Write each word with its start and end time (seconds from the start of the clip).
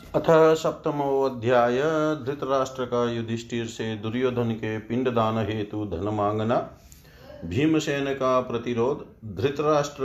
अथ 0.00 0.54
सप्तमोऽध्याय 0.54 1.80
धृतराष्ट्र 2.26 2.84
का 2.84 3.10
युधिष्ठिर 3.10 3.66
से 3.66 3.96
दुर्योधन 3.96 4.50
के 4.52 4.78
पिंडदान 4.78 5.38
हेतु 5.38 5.84
धन 5.84 6.08
मांगना 6.08 6.56
भीमसेन 7.44 8.04
का 8.14 8.40
प्रतिरोध, 8.40 9.04
धृतराष्ट्र, 9.36 10.02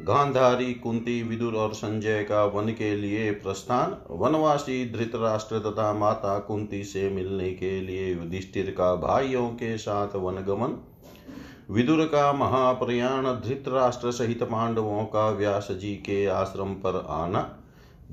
गांधारी, 0.00 0.72
कुंती, 0.74 1.22
विदुर 1.22 1.54
और 1.54 1.74
संजय 1.74 2.22
का 2.22 2.44
वन 2.44 2.68
के 2.68 2.94
लिए 2.96 3.30
प्रस्थान। 3.30 3.96
वनवासी, 4.10 4.92
धृतराष्ट्र 4.92 5.58
तथा 5.58 5.92
माता 5.92 6.38
कुंती 6.38 6.84
से 6.84 7.08
मिलने 7.10 7.50
के 7.52 7.80
लिए 7.80 8.14
युधिष्ठिर 8.14 8.70
का 8.70 8.94
भाइयों 8.96 9.48
के 9.48 9.76
साथ 9.78 10.16
वनगमन 10.16 10.78
विदुर 11.70 12.04
का 12.04 12.32
महाप्रयाण, 12.32 13.24
धृतराष्ट्र 13.24 14.12
सहित 14.12 14.42
पांडवों 14.42 15.04
का 15.04 15.28
व्यास 15.30 15.68
जी 15.70 15.94
के 15.96 16.26
आश्रम 16.26 16.74
पर 16.74 17.04
आना। 17.08 17.60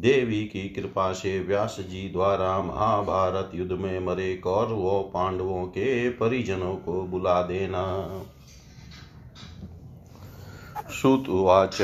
देवी 0.01 0.43
की 0.43 0.69
कृपा 0.69 1.13
से 1.13 1.39
व्यास 1.39 1.77
जी 1.79 2.09
द्वारा 2.09 2.61
महाभारत 2.61 3.51
युद्ध 3.55 3.71
में 3.71 3.99
मरे 3.99 4.37
कौरवों, 4.37 5.03
पांडवों 5.03 5.65
के 5.65 6.09
परिजनों 6.09 6.75
को 6.75 7.03
बुला 7.03 7.41
देना। 7.41 8.09
श्रुतुवाच 10.91 11.77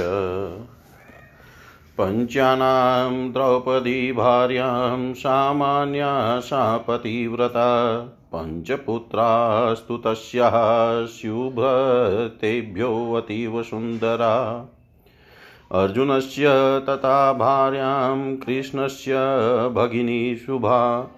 पञ्चानां 1.98 3.32
द्रौपदी 3.32 4.14
सामान्या 5.14 6.40
सा 6.40 6.78
पतिव्रता। 6.78 8.02
पञ्चपुत्रास्तु 8.36 9.98
तस्याः 9.98 11.06
स्युभ्रतेभ्यो 11.06 13.64
सुन्दरा। 13.64 14.66
अर्जुनस्य 15.72 16.46
तथा 16.90 17.34
भार्यां 17.34 18.36
कृष्णस्य 18.36 19.14
भगिनी 19.70 20.36
शुभा। 20.36 21.12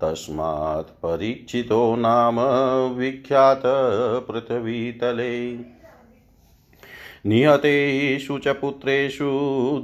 तस्मात् 0.00 0.84
परीक्षितो 0.84 1.96
नाम 1.96 2.40
विख्यात 2.94 3.62
पृथ्वीतले। 4.30 5.58
निहतेषु 7.26 8.38
च 8.38 8.48
पुत्रेषु 8.48 9.30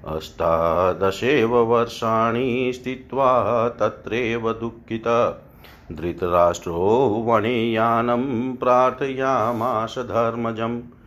अष्टादशेव 0.07 1.55
वर्षाणि 1.55 2.71
स्थित्वा 2.75 3.69
तत्रैव 3.69 4.53
दुःखित। 4.53 5.37
धृतराष्ट्रो 5.91 7.23
वणियानं 7.27 8.55
प्रार्थयामास 8.55 9.95
धर्मजम्। 9.97 10.71
आया 10.71 10.99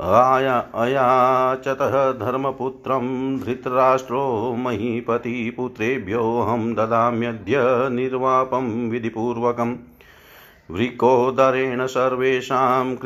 अयाचतः 0.00 2.12
धर्मपुत्रं 2.12 3.40
धृतराष्ट्रो 3.40 4.54
महीपतिपुत्रेभ्योऽहं 4.58 6.74
ददाम्यद्य 6.74 7.58
निर्वापं 7.90 8.90
विधिपूर्वकम् 8.90 9.76
वृकोदरेण 10.70 11.86
सर्वेषां 11.86 12.96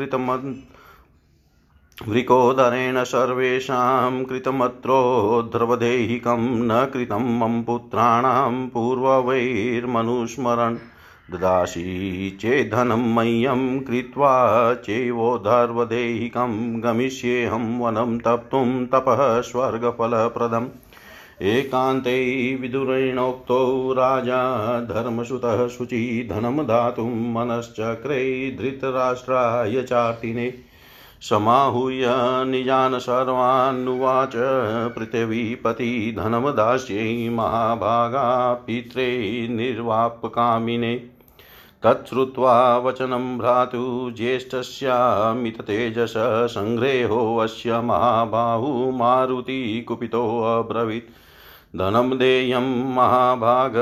वृकोदरेण 2.07 3.03
सर्वेषां 3.03 4.23
कृतमत्रोद्रवदेहिकं 4.23 6.39
न 6.39 6.89
कृतं 6.93 7.39
मम 7.39 7.63
पुत्राणां 7.63 8.67
पूर्ववैर्मनुस्मरन्। 8.67 10.77
ददासि 11.31 12.37
चेद्धनं 12.41 13.13
मह्यं 13.13 13.79
कृत्वा 13.79 14.73
चैवोधर्वदेहिकं 14.73 16.83
गमिष्येऽहं 16.83 17.79
वनं 17.79 18.17
तप्तुं 18.17 18.85
तपः 18.85 19.41
स्वर्गफलप्रदम्। 19.41 20.67
एकान्ते 21.41 22.55
विदुरेणोक्तो 22.55 23.93
राजा 23.93 24.79
धर्मसुतः 24.79 25.67
शुचि 25.67 26.29
धनं 26.31 26.57
दातुं 26.57 27.33
मनश्चक्रे 27.33 28.57
धृतराष्ट्राय 28.61 29.81
चाटिने। 29.81 30.53
समाहूय 31.21 32.05
निजान् 32.45 32.99
सर्वान्नुवाच 32.99 34.31
पृथिवीपति 34.95 36.15
धनं 36.19 36.51
दास्यै 36.51 37.29
महाभागा 37.29 38.53
पित्रे 38.53 39.47
निर्वापकामिने। 39.51 41.16
तच्छ्रुत्वा 41.87 42.77
वचनं 42.77 43.37
भ्रातु 43.37 44.11
ज्येष्ठस्यामिततेजस 44.17 46.13
सङ्ग्रेहोऽस्य 46.53 47.81
महाबाहु 47.81 48.91
मारुति 48.91 49.85
कुपितोऽब्रवीत् 49.87 51.09
धनं 51.77 52.17
देयं 52.17 52.67
महाभाग 52.95 53.73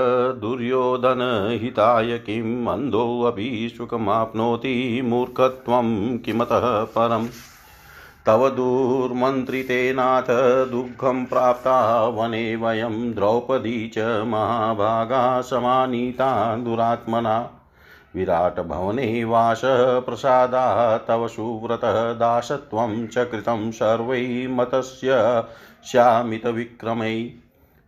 दुर्योधनहिताय 0.42 2.18
किम् 2.18 2.68
अन्धोऽपि 2.68 3.74
सुखमाप्नोति 3.78 5.02
मूर्खत्वं 5.06 6.18
किमतः 6.18 6.84
परम्। 6.84 7.28
तव 8.26 8.50
दुर्मन्त्रितेनाथ 8.50 10.30
दुःखं 10.72 11.26
प्राप्ता 11.26 12.08
वने 12.08 12.56
वयं 12.56 13.14
द्रौपदी 13.14 13.92
च 13.98 14.24
महाभागा 14.28 15.42
समानीता 15.42 16.56
दुरात्मना। 16.56 17.50
विराटभवने 18.16 19.24
वासप्रसादा 19.24 20.98
तव 20.98 21.28
सुव्रतः 21.28 22.14
दासत्वं 22.14 23.08
च 23.08 23.18
कृतं 23.18 23.72
सर्वै 23.72 24.48
मतस्य 24.50 25.44
श्यामितविक्रमै। 25.86 27.32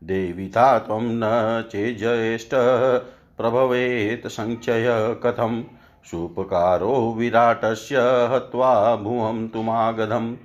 देविता 0.04 0.80
त्वं 0.80 1.02
न 1.02 1.22
चेज्येष्ठ 1.72 2.50
प्रभवेत् 3.38 4.28
सञ्चय 4.28 4.86
कथं 5.24 5.64
सुपकारो 6.12 7.16
विराटस्य 7.18 7.96
हत्वा 8.32 8.96
भुवं 8.96 9.48
तुमागधम्। 9.48 10.36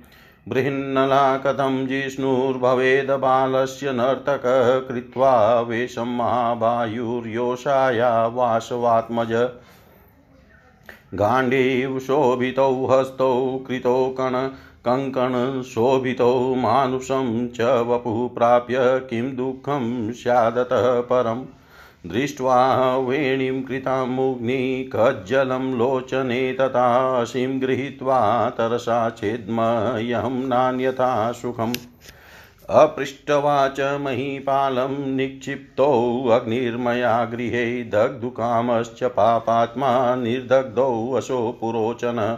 बृहन्नला 0.49 1.37
कथं 1.37 1.87
जिष्णुर्भवेदबालस्य 1.87 3.91
नर्तक 3.91 4.41
कृत्वा 4.87 5.61
वेशं 5.61 6.17
महाबायुर्योषाया 6.17 8.27
वासवात्मज 8.27 9.47
गाण्डीव 11.13 11.99
शोभितौ 11.99 12.85
हस्तौ 12.85 13.63
कृतौ 13.67 14.15
कण 14.19 14.49
कङ्कणशोभितौ 14.87 16.55
मानुषं 16.55 17.47
च 17.47 17.83
वपुः 17.87 18.35
प्राप्य 18.35 18.77
किं 19.09 19.35
दुःखं 19.35 20.13
स्यादतः 20.13 21.01
परम् 21.01 21.43
दृष्ट्वा 22.07 22.97
वेणीं 22.97 23.63
कृतां 23.63 24.07
मुग्निकज्जलं 24.07 25.77
लोचने 25.77 26.53
तथाशिं 26.53 27.61
गृहीत्वा 27.61 28.49
तरसा 28.49 29.09
चेद्मह्यं 29.09 30.47
नान्यथा 30.47 31.31
सुखम्। 31.31 31.73
अपृष्टवाच 32.69 33.79
महीपालं 33.79 34.89
अग्निर्मया 36.31 37.25
गृहे 37.25 37.83
दग्धुकामश्च 37.83 39.03
पापात्मा 39.03 40.15
निर्दग्धौ 40.15 41.11
वशो 41.11 41.57
पुरोचन। 41.61 42.37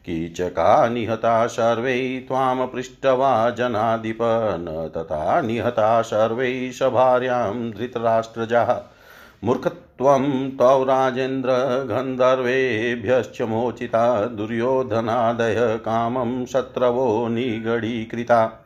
कीचका 0.00 0.88
निहता 0.88 1.46
सर्वै 1.46 2.24
त्वां 2.28 2.66
पृष्टवा 2.66 3.50
जनाधिप, 3.50 4.18
न 4.60 4.90
तथा 4.96 5.40
निहता 5.40 6.02
सर्वै 6.02 6.70
सभार्यां 6.74 7.70
धृतराष्ट्रजाः। 7.70 8.95
मूर्खत्वं 9.44 10.50
तौ 10.50 10.84
राजेन्द्र 10.84 11.50
गन्धर्वेभ्यश्च 11.88 13.42
मोचिता 13.42 14.26
दुर्योधनादय 14.26 15.56
कामं 15.58 16.46
शत्रवो 16.46 17.28
निगडीकृता। 17.28 18.62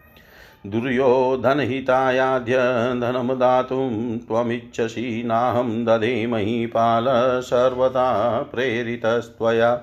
दुर्योधनहितायाद्य 0.66 2.56
धनं 3.00 3.28
दातुं 3.38 4.18
त्वमिच्छसि 4.18 5.22
नाहं 5.26 5.84
दधे 5.84 6.26
महीपाल 6.26 7.06
सर्वदा 7.40 8.38
प्रेरितस्त्वया। 8.42 9.80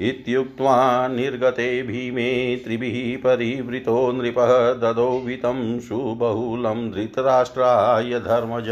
इत्युक्त्वा 0.00 1.08
निर्गते 1.08 1.82
भीमे 1.82 2.56
त्रिभिः 2.56 3.16
परिवृतो 3.18 4.12
नृपः 4.12 4.72
ददौ 4.72 5.18
वितं 5.18 5.80
सुबहुलं 5.80 6.90
धृतराष्ट्राय 6.90 8.20
धर्मज। 8.20 8.68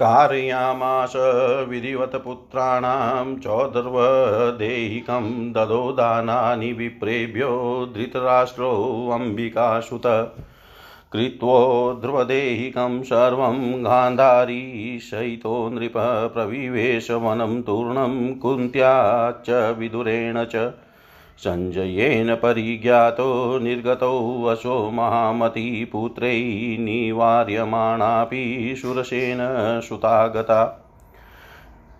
कारयामास 0.00 1.12
विधिवत 1.68 2.22
पुत्राणां 2.24 3.40
चौदर्वदेहिकं 3.40 5.52
ददो 5.52 5.92
दानानि 5.92 6.72
विप्रेभ्यो 6.72 7.92
धृतराष्ट्रोऽम्बिकासुत 7.96 10.02
कृत्वोध्रुवदेहिकं 11.12 13.02
सर्वं 13.02 13.84
गान्धारी 13.84 14.98
सहितो 15.02 15.68
नृपः 15.68 16.26
प्रविवेश 16.26 17.10
वनं 17.10 17.62
तूर्णं 17.62 18.34
कुन्त्या 18.34 19.32
च 19.46 19.76
विदुरेण 19.78 20.44
च 20.44 20.72
सञ्जयेन 21.44 22.34
परिज्ञातो 22.34 23.58
निर्गतौ 23.58 24.42
वशो 24.42 24.90
महामतीपुत्रै 24.90 26.76
निवार्यमाणापि 26.80 28.74
सुरसेन 28.78 29.80
सुतागता। 29.80 30.88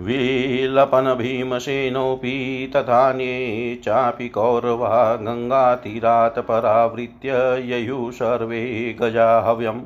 विलपनभीमसेनोऽपि 0.00 2.72
तथान्ये 2.76 3.80
चापि 3.84 4.28
कौरवा 4.28 5.14
गङ्गातीरात् 5.14 6.38
परावृत्य 6.38 7.62
ययुः 7.64 8.10
सर्वे 8.10 8.96
गजाहव्यम्। 9.00 9.80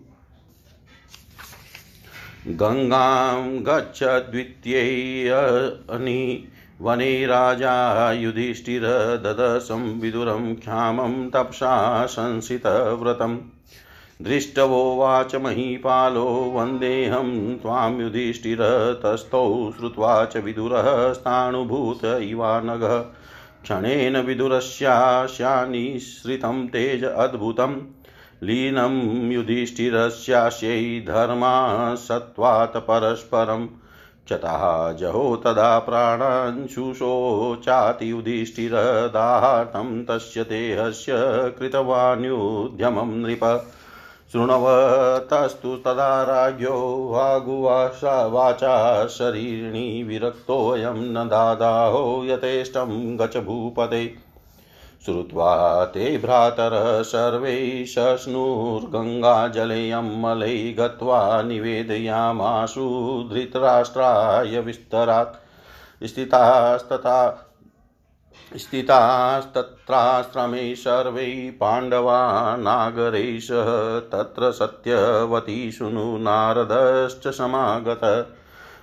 गङ्गां 2.47 3.63
गच्छद्वितीयनि 3.63 6.47
वने 6.81 7.25
राजा 7.25 8.11
युधिष्ठिर 8.11 8.81
ददशं 9.23 9.99
विदुरं 9.99 10.55
क्षामं 10.55 11.29
तपसा 11.29 12.05
संसितव्रतम्। 12.05 13.37
दृष्टवोवाच 14.21 15.35
महीपालो, 15.35 16.25
वन्देऽहं 16.25 17.57
त्वां 17.57 18.01
युधिष्ठिर 18.01 18.57
तस्थौ 19.03 19.73
श्रुत्वा 19.77 20.25
च 20.25 20.37
विदुरः 20.37 21.13
स्थाणुभूत 21.13 22.05
क्षणेन 23.69 24.17
विदुरस्यास्यानिश्रितं 24.17 26.67
तेज 26.67 27.03
अद्भुतं। 27.03 27.81
लीनं 28.43 29.31
युधिष्ठिरस्यास्यै 29.31 30.99
धर्मा 30.99 31.95
सत्त्वात् 31.95 32.77
परस्परम् 32.77 33.67
चतः 34.29 34.91
जहो 34.91 35.35
तदा 35.35 35.79
शुशोचाति 36.67 38.11
तस्य 40.05 40.43
देहस्य 40.43 41.13
कृतवान्युद्यमं 41.59 43.11
नृप। 43.11 43.71
शृण्वतस्तु 44.31 45.75
तदा 45.75 46.23
राज्ञो 46.23 47.09
वागुवासा 47.11 48.25
वाचा 48.25 49.07
शरीरिणी 49.07 50.03
विरक्तोऽयं 50.03 50.93
न 50.93 51.27
दादाहो 51.27 52.25
यथेष्टं 52.25 53.19
गच 53.19 53.37
भूपते 53.37 54.13
श्रुत्वा 55.05 55.85
ते 55.85 56.17
भ्रातरः 56.17 57.01
सर्वे 57.01 57.85
शश्नुर्गङ्गाजले 57.85 59.91
अम्मलै 59.91 60.75
गत्वा 60.79 61.41
निवेदयामाशु 61.41 63.29
धृतराष्ट्राय 63.33 64.59
विस्तरात्। 64.59 66.05
स्थितास्तथा 66.05 67.45
स्थितास्तत्राश्रमे 68.57 70.75
सर्वै 70.75 71.57
पाण्डवा 71.59 72.55
नागरैष 72.55 73.47
तत्र 74.11 74.51
सत्यवती 74.51 75.71
शुनु 75.71 76.17
नारदश्च 76.17 77.27
समागत। 77.27 78.35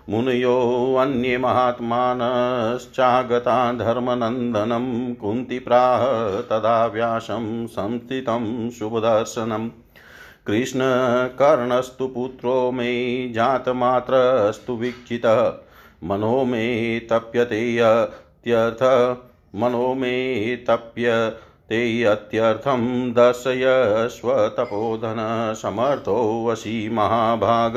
मुनयोऽन्ये 0.08 1.38
महात्मानश्चागता 1.38 3.72
धर्मनन्दनं 3.72 5.14
कुन्तिप्राह 5.14 6.40
तदा 6.40 6.86
व्यासं 6.86 7.66
संस्थितं 7.66 8.70
शुभदर्शनम् 8.70 9.70
कृष्णकर्णस्तु 10.46 12.06
पुत्रो 12.06 12.72
मे 12.72 13.32
जातमात्रस्तु 13.32 14.72
वीक्षितः, 14.72 15.52
मनो 16.04 16.44
मे 16.44 17.00
तप्यते 17.00 17.76
यत्यर्थ 17.76 18.78
मनो 19.54 19.94
मे 19.94 20.56
तप्य 20.56 21.36
ते 21.68 22.04
अत्यर्थं 22.04 23.12
दर्शयस्वतपोधन 23.12 25.54
समर्थो 25.56 26.46
वशी 26.46 26.88
महाभाग 26.88 27.72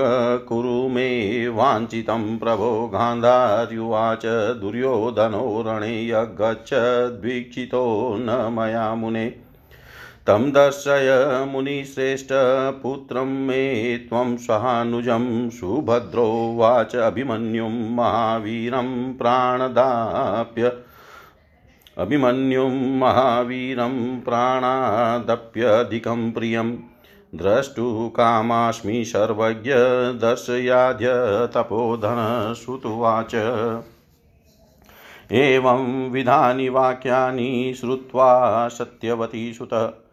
कुरु 0.48 0.90
मे 0.90 1.48
वाञ्छितं 1.48 2.38
प्रभो 2.38 2.88
गान्धार्युवाच 2.88 4.22
दुर्योधनो 4.62 5.64
रणे 5.68 6.08
यगच्छद्वीक्षितो 6.08 8.18
न 8.20 8.54
मया 8.54 8.96
मुने। 8.96 9.36
तं 10.28 10.52
दर्शय 10.52 11.48
मुनिश्रेष्ठपुत्रं 11.52 13.26
मे 13.26 13.98
त्वं 13.98 14.38
सहानुजं 14.38 15.50
सुभद्रोवाच 15.50 16.96
अभिमन्युं 16.96 17.96
महावीरं 17.96 19.14
प्राणदाप्य 19.14 20.72
अभिमन्युं 22.00 22.98
महावीरं 22.98 24.22
प्राणादप्यधिकं 24.22 26.32
प्रियं। 26.32 26.78
द्रष्टुकामास्मि 27.36 29.06
सर्वज्ञ 29.06 29.72
दर्शयाद्य 30.20 31.08
तपोधनश्रुतुवाच 31.54 33.36
एवं 35.32 36.10
विधानि 36.10 36.70
वाक्यानि 36.70 37.78
श्रुत्वा 37.82 38.68
सत्यवती 38.68 39.54
सुत। 39.54 40.04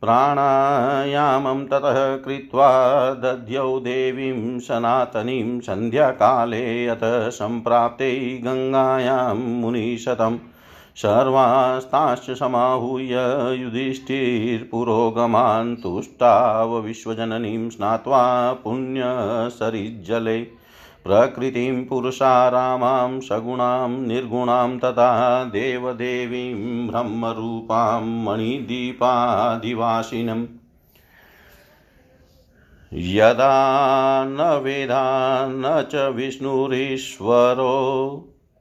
प्राणायामं 0.00 1.66
ततः 1.66 2.16
कृत्वा 2.16 3.14
दध्यौ 3.14 3.80
देवीं 3.80 4.58
सनातनीं 4.58 5.60
सन्ध्याकाले 5.60 6.86
अथ 6.86 7.30
सम्प्राप्ते 7.30 8.38
गङ्गायां 8.38 9.36
मुनिशतम्। 9.36 10.38
सर्वास्ताश्च 10.96 12.38
समाहूय 12.38 13.16
युधिष्ठिर्पुरोगमान् 13.60 15.76
तुष्टाव 15.76 16.78
विश्वजननीं 16.78 17.70
स्नात्वा 17.70 18.52
पुण्यसरिज्जले। 18.52 20.46
प्रकृतिं 21.04 21.84
पुरुषारामां 21.84 23.20
सगुणां 23.20 23.90
निर्गुणां 23.90 24.78
तथा 24.78 25.44
देवदेवीं 25.44 26.88
ब्रह्मरूपां 26.88 28.24
मणिदीपादिवासिनम्। 28.24 30.46
यदा 32.94 34.24
न 34.24 34.60
वेदा 34.62 35.46
न 35.48 35.86
च 35.92 35.94
विष्णुरीश्वरो 35.94 37.72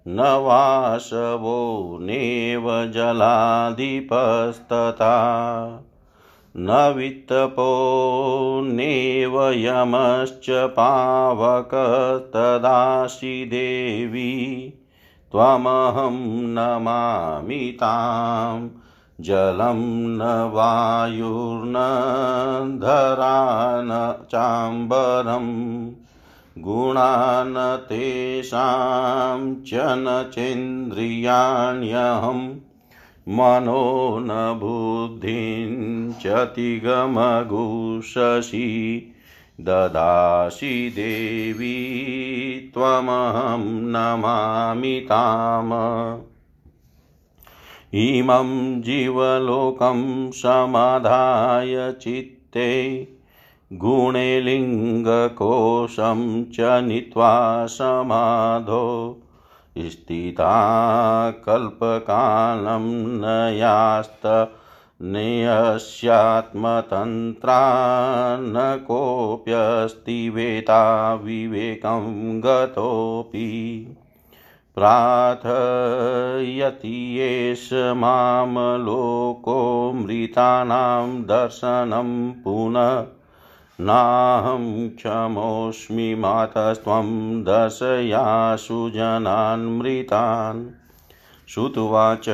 न 0.08 0.20
वासवो 0.20 2.00
नेव 2.02 2.86
जलाधिपस्तथा 2.86 5.16
न 6.58 6.94
वित्तपो 6.98 8.62
नेव 8.66 9.52
यमश्च 9.52 10.46
पावकस्तदासि 10.50 13.46
देवी। 13.46 14.74
त्वमहं 15.32 16.42
नमामि 16.42 17.56
तां। 17.56 18.70
जलं 19.22 20.18
न 20.18 20.52
वायुर्न 20.54 21.74
धरा 22.82 23.82
न 23.82 24.16
चाम्बरम् 24.32 25.92
गुणान् 26.58 27.86
तेषां 27.86 29.56
च 29.56 29.70
न 29.74 30.32
चेन्द्रियाण्यहं 30.34 32.56
मनो 33.30 34.20
न 34.20 34.28
बुद्धिं 34.30 36.14
चतिगमगुषसि 36.14 39.12
ददासि 39.62 40.92
देवी 40.96 42.72
त्वमहं 42.74 43.66
नमामि 43.66 45.00
ताम्। 45.00 46.22
इमं 47.94 48.82
जीवलोकं 48.82 50.32
समाधाय 50.32 51.96
चित्ते 52.02 53.08
गुणे 53.74 54.42
लिङ्गकोशं 54.42 56.44
च 56.44 56.58
नीत्वा 56.60 57.66
समाधो। 57.66 59.18
स्थिता 59.78 61.32
कल्पकालं 61.32 63.22
न 63.22 63.56
यास्त 63.56 64.52
नेयस्यात्मतन्त्रा 65.02 67.68
न 68.38 68.86
कोऽप्यस्ति 68.88 70.30
वेता 70.30 71.14
विवेकं 71.14 72.40
गतोऽपि। 72.40 73.88
प्रार्थयति 74.76 77.20
एष 77.20 77.70
माँ 77.74 78.78
लोको 78.78 79.92
मृतानां 79.92 81.22
दर्शनं 81.22 82.32
पुनः 82.32 83.15
नाहं 83.82 84.90
क्षमोऽस्मि 84.90 86.16
मातस्त्वं 86.16 87.08
दशयासु 87.44 88.90
जनान् 88.90 89.80
मृतान् 89.80 90.68
श्रुतुवाच 91.48 92.30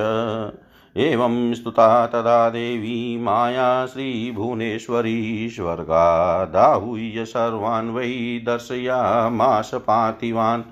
एवं 0.97 1.53
स्तुता 1.53 2.07
तदा 2.07 2.49
देवी 2.49 3.17
माया 3.17 3.85
श्रीभुवनेश्वरी 3.85 5.49
स्वर्गादाहूय 5.49 7.25
सर्वान् 7.25 7.91
वै 7.91 8.41
दर्शयामाश 8.45 9.71
पार्थिवान्। 9.75 10.63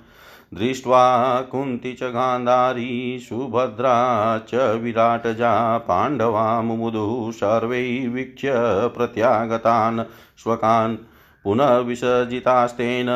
दृष्ट्वा 0.53 1.41
कुन्ती 1.41 1.93
च 1.93 2.03
गान्धारी, 2.03 3.19
सुभद्रा 3.19 4.37
च 4.37 4.77
विराटजा 4.81 5.77
पाण्डवा 5.77 6.61
मुमुदुः 6.61 7.31
सर्वै 7.31 8.07
वीक्ष्य 8.07 8.51
प्रत्यागतान् 8.97 9.99
स्वकान् 10.43 10.97
पुनः 11.43 11.77
विसर्जितास्तेन 11.77 13.07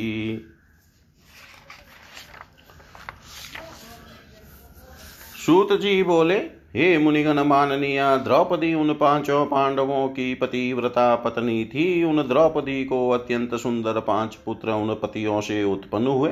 सूत 5.45 5.73
जी 5.73 6.03
बोले 6.03 6.58
हे 6.75 6.97
मुनिगण 6.97 7.39
माननीय, 7.39 8.01
द्रौपदी 8.23 8.73
उन 8.73 8.93
पाँचों 8.93 9.45
पांडवों 9.45 10.07
की 10.07 10.33
पतिव्रता 10.33 11.15
पत्नी 11.15 11.65
थी। 11.65 12.03
उन 12.03 12.17
द्रौपदी 12.17 12.85
को 12.85 13.09
अत्यंत 13.09 13.55
सुंदर 13.55 13.99
पाँच 13.99 14.35
पुत्र 14.35 14.71
उन 14.71 14.93
पतियों 14.93 15.41
से 15.41 15.63
उत्पन्न 15.63 16.07
हुए। 16.07 16.31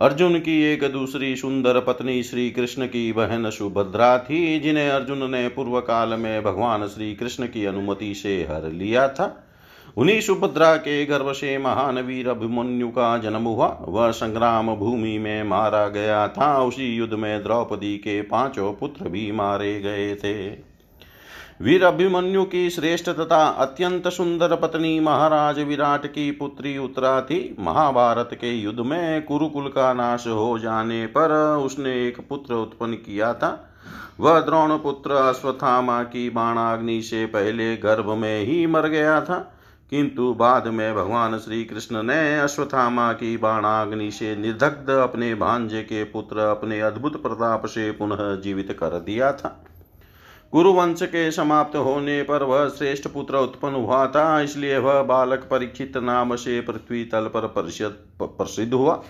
अर्जुन 0.00 0.38
की 0.38 0.62
एक 0.62 0.84
दूसरी 0.92 1.36
सुंदर 1.36 1.80
पत्नी 1.80 2.22
श्री 2.22 2.50
कृष्ण 2.50 2.86
की 2.86 3.12
बहन 3.12 3.50
सुभद्रा 3.50 4.18
थी, 4.18 4.60
जिन्हें 4.60 4.90
अर्जुन 4.90 5.30
ने 5.30 5.48
पूर्व 5.48 5.80
काल 5.80 6.08
में 6.08 6.42
भगवान 6.42 6.86
श्री 6.86 7.14
कृष्ण 7.14 7.46
की 7.46 7.64
अनुमति 7.64 8.14
से 8.14 8.42
हर 8.50 8.72
लिया 8.72 9.08
था। 9.08 9.48
उन्हीं 9.96 10.20
सुभद्रा 10.20 10.76
के 10.76 11.04
गर्भ 11.06 11.32
से 11.32 11.56
महान 11.58 11.98
वीर 11.98 12.28
अभिमन्यु 12.28 12.88
का 12.88 13.16
जन्म 13.18 13.44
हुआ। 13.44 13.66
वह 13.88 14.10
संग्राम 14.10 14.74
भूमि 14.74 15.18
में 15.18 15.42
मारा 15.44 15.86
गया 15.88 16.26
था। 16.28 16.62
उसी 16.62 16.86
युद्ध 16.96 17.14
में 17.14 17.42
द्रौपदी 17.42 17.96
के 17.96 18.20
पाँचों 18.22 18.72
पुत्र 18.72 19.08
भी 19.08 19.32
मारे 19.32 19.80
गए 19.80 20.14
थे। 20.14 20.50
वीर 21.62 21.84
अभिमन्यु 21.84 22.44
की 22.44 22.68
श्रेष्ठ 22.70 23.10
तथा 23.10 23.44
अत्यंत 23.58 24.08
सुंदर 24.08 24.56
पत्नी 24.56 24.98
महाराज 25.00 25.58
विराट 25.58 26.06
की 26.06 26.30
पुत्री 26.30 26.76
उत्तरा 26.78 27.20
थी 27.20 27.56
महाभारत 27.60 28.30
के 28.32 28.52
युद्ध 28.52 28.80
में 28.80 29.22
कुरुकुल 29.22 29.68
का 29.68 29.92
नाश 29.92 30.26
हो 30.26 30.58
जाने 30.58 31.06
पर 31.06 31.56
उसने 31.56 32.08
एक 32.08 32.28
पुत्र 32.28 32.54
उत्पन्न 32.54 32.94
किया 32.94 33.34
था। 33.34 33.58
वह 34.20 34.40
द्रोण 34.40 34.76
पुत्र 34.78 35.12
अश्वत्थामा 35.12 36.02
की 36.02 36.30
बाणाग्नि 36.30 37.02
से 37.02 37.26
पहले 37.26 37.76
गर्भ 37.76 38.10
में 38.10 38.44
ही 38.44 38.66
मर 38.66 38.88
गया 38.88 39.20
था। 39.20 39.58
किंतु 39.92 40.32
बाद 40.34 40.66
में 40.66 40.94
भगवान 40.94 41.38
श्री 41.38 41.64
कृष्ण 41.64 42.02
ने 42.02 42.38
अश्वत्थामा 42.40 43.12
की 43.12 43.36
बाणाग्नि 43.36 44.10
से 44.10 44.36
निर्दग्ध 44.36 44.90
अपने 44.90 45.34
भांजे 45.34 45.82
के 45.82 46.04
पुत्र, 46.04 46.38
अपने 46.38 46.80
अद्भुत 46.80 47.22
प्रताप 47.22 47.66
से 47.66 47.90
पुनः 47.90 48.40
जीवित 48.40 48.76
कर 48.80 48.98
दिया 49.00 49.32
था। 49.32 49.64
गुरुवंश 50.52 51.02
के 51.02 51.30
समाप्त 51.30 51.76
होने 51.76 52.22
पर 52.22 52.42
वह 52.42 52.68
श्रेष्ठ 52.68 53.08
पुत्र 53.08 53.36
उत्पन्न 53.36 53.74
हुआ 53.74 54.06
था, 54.06 54.40
इसलिए 54.40 54.78
वह 54.78 55.02
बालक 55.02 55.48
परीक्षित 55.50 55.96
नाम 55.96 56.34
से 56.36 56.60
पृथ्वी 56.60 57.04
तल 57.04 57.30
पर 57.36 57.46
प्रसिद्ध 58.22 58.72
हुआ। 58.74 59.02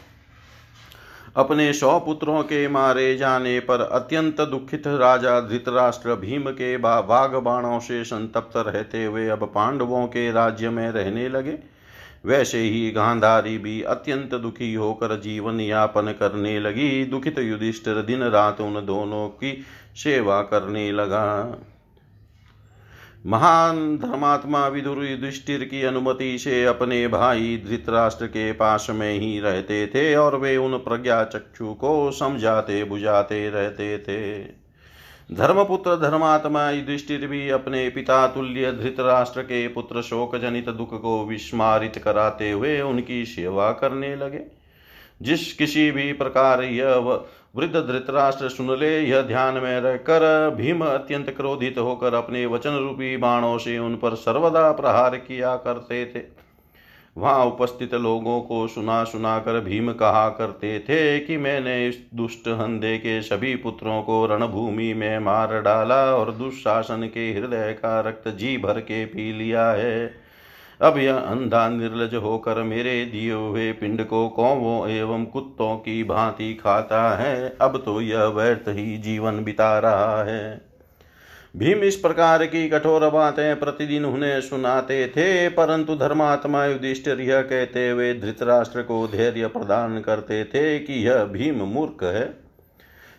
अपने 1.37 1.73
सौ 1.73 1.99
पुत्रों 1.99 2.43
के 2.43 2.69
मारे 2.69 3.17
जाने 3.17 3.61
पर 3.61 3.81
अत्यंत 3.81 4.41
दुखित 4.41 4.87
राजा 4.87 5.41
धृतराष्ट्र 5.41 6.15
भीम 6.15 6.51
के 6.51 6.77
बाघ 6.77 7.31
बाणों 7.31 7.79
से 7.81 8.05
संतप्त 8.05 8.57
रहते 8.57 9.05
हुए 9.05 9.29
अब 9.29 9.45
पांडवों 9.45 10.07
के 10.07 10.33
राज्य 10.33 10.71
में 10.71 10.91
रहने 10.91 11.29
लगे। 11.29 11.59
वैसे 12.27 12.59
ही 12.59 12.91
गांधारी 12.91 13.59
भी 13.59 13.83
अत्यंत 13.83 14.35
दुखी 14.35 14.75
होकर 14.75 15.21
जीवन 15.21 15.61
यापन 15.61 16.15
करने 16.21 16.61
लगी। 16.61 17.05
दुखित 17.05 17.39
युधिष्ठिर 17.39 18.03
दिन 18.03 18.23
रात 18.23 18.61
उन 18.61 18.87
दोनों 18.87 19.29
की 19.29 19.65
सेवा 19.97 20.43
करने 20.43 20.93
लगा। 20.93 21.57
महान 23.27 23.99
धर्मात्मा 23.99 24.69
विदुर 24.69 25.05
युधिष्ठिर 25.05 25.65
की 25.65 25.83
अनुमति 25.83 26.39
से 26.39 26.65
अपने 26.65 27.09
भाई 27.09 27.63
धृतराष्ट्र 27.69 28.27
के 28.27 28.53
पास 28.53 28.87
में 28.91 29.19
ही 29.19 29.41
रहते 29.41 29.87
थे 29.87 30.17
और 30.17 30.37
वे 30.37 30.57
उन 30.57 30.77
प्रज्ञा 30.77 31.25
चक्षु 31.25 31.75
को 31.75 32.11
समझाते, 32.11 32.85
बुझाते 32.85 33.51
रहते 33.51 33.99
थे। 33.99 34.39
धर्मपुत्र, 35.35 35.97
धर्मात्मा 35.97 36.71
युधिष्ठिर 36.71 37.27
भी 37.27 37.49
अपने 37.49 37.89
पिता 37.91 38.27
तुल्य 38.27 38.73
धृतराष्ट्र 38.73 39.43
के 39.43 39.69
पुत्र 39.69 40.03
शोक 40.03 40.37
जनित 40.37 40.69
दुख 40.69 41.03
को 41.03 41.25
विस्मारित 41.25 41.99
कराते 41.99 42.51
हुए 42.51 42.81
उनकी 42.81 43.25
सेवा 43.25 43.73
करने 43.73 44.17
लगे। 44.17 44.43
जिस 45.23 45.53
किसी 45.53 45.91
भी 45.91 46.13
प्रकार 46.13 46.63
यह 46.63 46.95
वृद्ध 47.55 47.77
धृतराष्ट्र 47.77 48.49
सुन 48.49 48.79
ले, 48.79 49.01
यह 49.01 49.23
ध्यान 49.23 49.55
में 49.55 49.81
रहकर 49.81 50.51
भीम 50.51 50.85
अत्यंत 50.85 51.31
क्रोधित 51.31 51.79
होकर 51.79 52.15
अपने 52.15 52.47
वचन 52.47 52.71
रूपी 52.71 53.17
बाणों 53.17 53.59
से 53.59 53.79
उन 53.79 53.97
पर 53.97 54.15
सर्वदा 54.15 54.73
प्रहार 54.73 55.17
किया 55.17 55.57
करते 55.57 56.05
थे। 56.07 56.21
वहाँ 57.17 57.45
उपस्थित 57.47 57.95
लोगों 57.95 58.41
को 58.41 58.67
सुना 58.69 59.05
सुना 59.05 59.39
कर 59.39 59.61
भीम 59.61 59.93
कहा 59.93 60.29
करते 60.29 60.79
थे 60.81 61.19
कि 61.21 61.37
मैंने 61.37 61.89
इस 61.89 61.99
दुष्ट 62.15 62.49
हंदे 62.49 62.97
के 62.99 63.23
सभी 63.23 63.55
पुत्रों 63.57 64.03
को 64.03 64.27
रणभूमि 64.27 64.95
में 64.95 65.19
मार 65.19 65.61
डाला 65.61 66.05
और 66.15 66.33
दुशासन 66.33 67.11
के 67.15 67.33
हृदय 67.33 67.73
का 67.73 68.01
रक्त 68.01 68.29
जी 68.29 68.57
भर 68.59 68.81
के 68.81 69.05
पी 69.05 69.33
लिया 69.33 69.71
है। 69.71 70.15
अब 70.81 70.99
यह 70.99 71.15
अंधा 71.15 71.69
निर्लज 71.69 72.15
होकर 72.15 72.63
मेरे 72.63 73.05
दिए 73.05 73.33
हुए 73.33 73.71
पिंड 73.73 74.05
को 74.05 74.29
कौवों 74.29 74.89
एवं 74.89 75.25
कुत्तों 75.25 75.77
की 75.77 76.03
भांति 76.05 76.53
खाता 76.55 77.09
है। 77.17 77.57
अब 77.61 77.83
तो 77.85 78.01
यह 78.01 78.25
व्यर्थ 78.25 78.69
ही 78.69 78.97
जीवन 78.99 79.45
बिता 79.45 79.79
रहा 79.79 80.23
है। 80.25 80.61
भीम 81.57 81.79
इस 81.79 81.97
प्रकार 81.97 82.45
की 82.47 82.69
कठोर 82.69 83.09
बातें 83.11 83.59
प्रतिदिन 83.61 84.05
उन्हें 84.05 84.41
सुनाते 84.41 85.07
थे, 85.09 85.49
परंतु 85.49 85.95
धर्मात्मा 85.95 86.65
युधिष्ठिर 86.67 87.21
यह 87.21 87.41
कहते 87.43 87.89
हुए 87.91 88.13
धृतराष्ट्र 88.15 88.83
को 88.83 89.07
धैर्य 89.09 89.47
प्रदान 89.47 90.01
करते 90.01 90.45
थे 90.45 90.79
कि 90.79 91.07
यह 91.07 91.25
भीम 91.25 91.63
मूर्ख 91.65 92.05
है। 92.05 92.31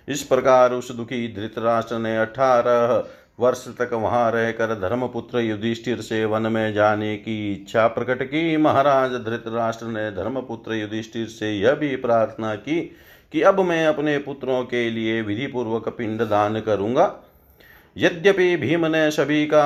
इस 0.08 0.24
प्रकार 0.24 0.74
उस 0.74 0.92
दुखी 0.92 1.28
धृतराष्ट्र 1.36 1.98
ने 1.98 2.18
अठारह 2.18 2.96
वर्ष 3.40 3.68
तक 3.78 3.94
वहाँ 3.94 4.32
रहकर 4.32 4.74
धर्मपुत्र 4.80 5.40
युधिष्ठिर 5.40 6.02
से 6.02 6.24
वन 6.26 6.42
में 6.42 6.74
जाने 6.74 7.16
की 7.18 7.54
इच्छा 7.54 7.88
प्रकट 7.88 8.24
की। 8.24 8.58
महाराज 8.58 9.12
धृतराष्ट्र 9.12 9.86
ने 9.86 10.10
धर्मपुत्र 10.12 10.74
युधिष्ठिर 10.74 11.28
से 11.28 11.52
यह 11.52 11.74
भी 11.74 11.96
प्रार्थना 11.96 12.56
की 12.56 12.80
कि 13.34 13.42
अब 13.42 13.60
मैं 13.60 13.86
अपने 13.88 14.18
पुत्रों 14.18 14.64
के 14.64 14.90
लिए 14.90 15.22
विधि 15.22 15.48
पूर्वक 15.48 15.90
पिंड 15.90 16.22
दान 16.22 16.60
करूँगा। 16.60 17.12
यद्यपि 17.98 18.56
भीम 18.58 18.86
ने 18.86 19.10
सभी 19.12 19.46
का 19.46 19.64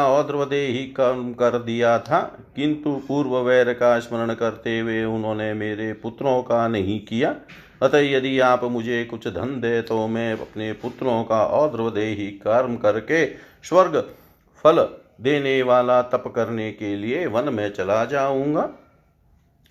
ही 0.52 0.84
कर्म 0.94 1.32
कर 1.34 1.58
दिया 1.60 1.98
था, 2.00 2.20
किंतु 2.56 3.02
पूर्व 3.08 3.38
वैर 3.40 3.74
का 3.74 4.00
स्मरण 4.00 4.34
करते 4.34 4.80
हुए 4.80 5.04
उन्होंने 5.04 5.54
मेरे 5.54 5.94
पुत्रों 5.94 6.42
का 6.44 6.68
नहीं 6.68 7.00
किया। 7.00 7.36
अतः 7.84 8.00
यदि 8.00 8.40
आप 8.40 8.64
मुझे 8.64 9.04
कुछ 9.06 9.28
धन 9.28 9.60
दे 9.62 9.82
तो 9.82 10.08
मैं 10.08 10.32
अपने 10.34 10.72
पुत्रों 10.74 11.24
का 11.24 11.44
ही 11.98 12.28
कर्म 12.44 12.76
करके 12.76 13.26
स्वर्ग, 13.70 13.98
फल 14.64 14.88
देने 15.22 15.62
वाला 15.62 16.02
तप 16.02 16.24
करने 16.36 16.72
के 16.72 16.96
लिए 16.96 17.26
वन 17.26 17.54
में 17.54 17.74
चला 17.74 18.06
जाऊँगा। 18.06 18.70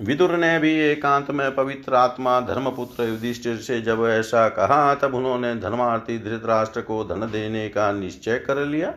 विदुर 0.01 0.37
ने 0.37 0.59
भी 0.59 0.73
एकांत 0.73 1.31
में 1.31 1.55
पवित्र 1.55 1.95
आत्मा, 1.95 2.41
धर्मपुत्र 2.41 3.05
युधिष्ठिर 3.05 3.57
से 3.57 3.81
जब 3.81 4.07
ऐसा 4.07 4.49
कहा, 4.49 4.95
तब 4.95 5.15
उन्होंने 5.15 5.55
धर्मार्थी 5.55 6.19
धृतराष्ट्र 6.19 6.81
को 6.81 7.05
धन 7.05 7.21
देने 7.21 7.69
का 7.69 7.93
निश्चय 7.93 8.39
कर 8.39 8.57
लिया। 8.57 8.95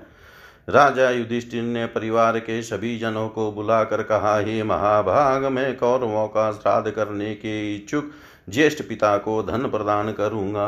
राजा 0.70 1.10
युधिष्ठिर 1.10 1.64
ने 1.64 1.86
परिवार 1.86 2.40
के 2.40 2.62
सभी 2.62 2.98
जनों 3.00 3.30
को 3.30 3.52
बुलाकर 3.52 4.04
कहा, 4.04 4.38
हे 4.40 4.64
महाभाग, 4.64 5.46
मैं 5.46 5.78
कौरवों 5.78 6.28
का 6.28 6.52
श्राद्ध 6.52 6.92
करने 6.92 7.34
के 7.36 7.76
इच्छुक 7.76 8.12
ज्येष्ठ 8.50 8.84
पिता 8.84 9.18
को 9.18 9.44
धन 9.44 9.70
प्रदान 9.70 10.12
करूँगा। 10.12 10.68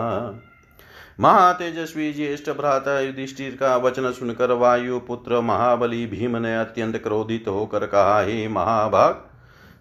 महातेजस्वी 1.22 2.14
ज्येष्ठ 2.14 2.50
भ्राता 2.50 3.00
युधिष्ठिर 3.00 3.58
का 3.60 3.76
वचन 3.78 4.12
सुनकर 4.12 4.52
वायु 4.52 5.00
पुत्र 5.00 5.42
महाबली 5.42 6.06
भीम 6.06 6.38
ने 6.38 6.58
अत्यंत 6.58 6.98
क्रोधित 6.98 7.48
होकर 7.48 7.86
कहा, 7.86 8.22
हे 8.22 8.48
महाभाग, 8.48 9.22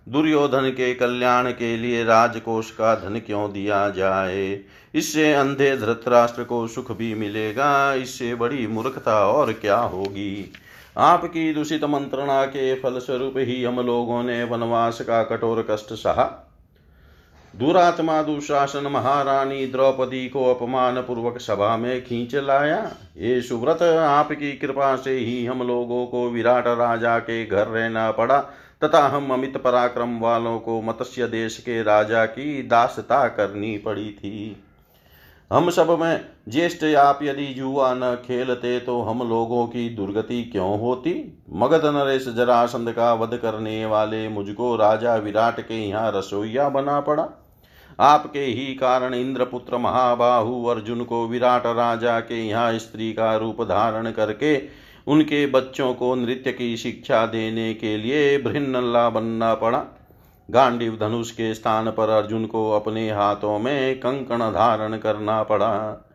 दुर्योधन 0.08 0.68
के 0.70 0.94
कल्याण 0.94 1.50
के 1.50 1.76
लिए 1.76 2.04
राजकोष 2.04 2.70
का 2.70 2.94
धन 2.94 3.18
क्यों 3.18 3.52
दिया 3.52 3.88
जाए? 3.90 4.60
इससे 4.94 5.34
अंधे 5.34 5.76
धृतराष्ट्र 5.76 6.44
को 6.44 6.66
सुख 6.68 6.92
भी 6.92 7.14
मिलेगा, 7.14 7.94
इससे 7.94 8.34
बड़ी 8.34 8.66
मूर्खता 8.66 9.26
और 9.26 9.52
क्या 9.52 9.78
होगी? 9.78 10.52
आपकी 10.96 11.54
दूषित 11.54 11.84
मंत्रणा 11.84 12.44
के 12.44 12.74
फलस्वरूप 12.74 13.34
ही 13.36 13.64
हम 13.64 13.80
लोगों 13.80 14.22
ने 14.22 14.44
वनवास 14.44 15.00
का 15.00 15.22
कठोर 15.22 15.66
कष्ट 15.70 15.92
सहा। 15.92 16.46
दुरात्मा 17.54 18.20
दुशासन 18.22 18.86
महारानी 18.86 19.66
द्रौपदी 19.66 20.28
को 20.28 20.44
अपमान 20.46 21.00
पूर्वक 21.00 21.38
सभा 21.38 21.76
में 21.76 22.04
खींच 22.04 22.34
लाया। 22.34 22.78
ये 23.16 23.40
सुव्रत 23.42 23.82
आपकी 23.82 24.52
कृपा 24.52 24.94
से 24.96 25.12
ही 25.12 25.44
हम 25.46 25.62
लोगों 25.62 26.04
को 26.06 26.28
विराट 26.30 26.66
राजा 26.68 27.18
के 27.18 27.44
घर 27.46 27.66
रहना 27.66 28.10
पड़ा। 28.10 28.38
तथा 28.82 29.06
हम 29.08 29.32
अमित 29.32 29.56
पराक्रम 29.56 30.18
वालों 30.18 30.58
को 30.58 30.80
मत्स्य 30.82 31.26
देश 31.26 31.56
के 31.58 31.82
राजा 31.82 32.24
की 32.26 32.62
दासता 32.62 33.26
करनी 33.28 33.76
पड़ी 33.78 34.10
थी। 34.10 34.64
हम 35.50 35.70
सब 35.70 35.90
में 36.00 36.24
ज्येष्ठ 36.48 36.84
आप 36.96 37.18
यदि 37.22 37.46
जुआ 37.46 37.92
न 37.94 38.14
खेलते 38.26 38.78
तो 38.80 39.00
हम 39.02 39.28
लोगों 39.28 39.66
की 39.66 39.88
दुर्गति 39.90 40.42
क्यों 40.44 40.78
होती? 40.80 41.42
मगध 41.52 41.86
नरेश 41.86 42.28
जरासंध 42.28 42.92
का 42.92 43.12
वध 43.14 43.36
करने 43.36 43.84
वाले 43.86 44.28
मुझको 44.28 44.74
राजा 44.76 45.16
विराट 45.16 45.60
के 45.60 45.82
यहाँ 45.88 46.10
रसोईया 46.14 46.68
बना 46.68 47.00
पड़ा। 47.00 47.28
आपके 48.00 48.40
ही 48.40 48.74
कारण 48.74 49.14
इंद्रपुत्र 49.14 49.78
महाबाहु 49.78 50.66
अर्जुन 50.66 51.04
को 51.04 51.26
विराट 51.28 51.66
राजा 51.66 52.20
के 52.20 52.46
यहाँ 52.48 52.78
स्त्री 52.78 53.12
का 53.12 53.36
रूप 53.36 53.62
धारण 53.62 54.10
करके 54.10 54.60
उनके 55.06 55.46
बच्चों 55.46 55.94
को 55.94 56.14
नृत्य 56.14 56.52
की 56.52 56.76
शिक्षा 56.76 57.26
देने 57.26 57.74
के 57.74 57.96
लिए 57.96 58.38
भृन्नल्ला 58.38 59.08
बनना 59.10 59.54
पड़ा। 59.54 59.84
गांडीव 60.48 60.96
धनुष 61.00 61.30
के 61.30 61.54
स्थान 61.54 61.90
पर 61.90 62.08
अर्जुन 62.08 62.46
को 62.46 62.70
अपने 62.70 63.10
हाथों 63.10 63.58
में 63.58 63.98
कंकण 63.98 64.38
धारण 64.38 64.96
करना 64.96 65.42
पड़ा। 65.42 66.06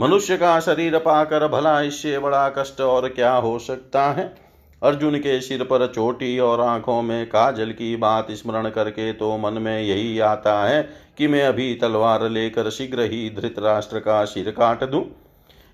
मनुष्य 0.00 0.36
का 0.36 0.58
शरीर 0.60 0.98
पाकर 0.98 1.48
भला 1.48 1.80
इससे 1.80 2.18
बड़ा 2.18 2.48
कष्ट 2.48 2.80
और 2.80 3.08
क्या 3.08 3.32
हो 3.32 3.58
सकता 3.58 4.10
है? 4.10 4.47
अर्जुन 4.82 5.18
के 5.18 5.40
सिर 5.40 5.62
पर 5.62 5.86
चोटी 5.86 6.38
और 6.38 6.60
आँखों 6.60 7.00
में 7.02 7.26
काजल 7.26 7.70
की 7.72 7.94
बात 7.96 8.30
स्मरण 8.30 8.68
करके 8.68 9.12
तो 9.12 9.36
मन 9.38 9.52
में 9.52 9.80
यही 9.82 10.18
आता 10.18 10.62
है 10.64 10.82
कि 11.18 11.28
मैं 11.28 11.42
अभी 11.44 11.74
तलवार 11.74 12.28
लेकर 12.28 12.70
शीघ्र 12.70 13.02
ही 13.02 13.28
धृतराष्ट्र 13.30 13.98
का 13.98 14.24
सिर 14.24 14.50
काट 14.50 14.84
दूँ। 14.84 15.04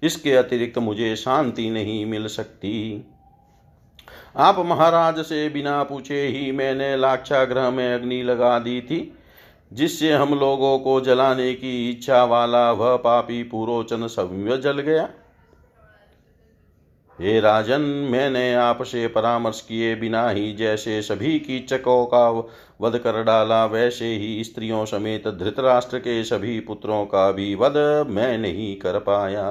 इसके 0.02 0.32
अतिरिक्त 0.32 0.78
मुझे 0.78 1.14
शांति 1.16 1.68
नहीं 1.70 2.04
मिल 2.06 2.26
सकती। 2.26 3.04
आप 4.36 4.58
महाराज 4.58 5.18
से 5.18 5.48
बिना 5.48 5.82
पूछे 5.82 6.20
ही 6.26 6.50
मैंने 6.52 6.96
लाक्षाग्रह 6.96 7.70
में 7.70 7.94
अग्नि 7.94 8.22
लगा 8.22 8.58
दी 8.58 8.80
थी, 8.80 8.98
जिससे 9.72 10.12
हम 10.12 10.34
लोगों 10.34 10.78
को 10.78 11.00
जलाने 11.00 11.52
की 11.54 11.90
इच्छा 11.90 12.24
वाला 12.24 12.70
वह 12.72 12.96
पापी 12.96 13.42
पुरोचन 13.42 14.06
सव्य 14.06 14.56
जल 14.56 14.80
गया। 14.80 15.08
हे 17.20 17.40
राजन, 17.40 17.80
मैंने 17.80 18.54
आपसे 18.54 19.06
परामर्श 19.08 19.60
किए 19.60 19.94
बिना 19.96 20.28
ही 20.28 20.52
जैसे 20.52 21.02
सभी 21.02 21.38
कीचकों 21.38 22.04
का 22.06 22.28
वध 22.80 22.98
कर 22.98 23.22
डाला, 23.22 23.64
वैसे 23.66 24.06
ही 24.06 24.44
स्त्रियों 24.44 24.84
समेत 24.84 25.28
धृतराष्ट्र 25.28 25.98
के 25.98 26.24
सभी 26.24 26.60
पुत्रों 26.60 27.04
का 27.06 27.30
भी 27.32 27.54
वध 27.54 28.06
मैं 28.08 28.38
नहीं 28.38 28.76
कर 28.76 28.98
पाया। 28.98 29.46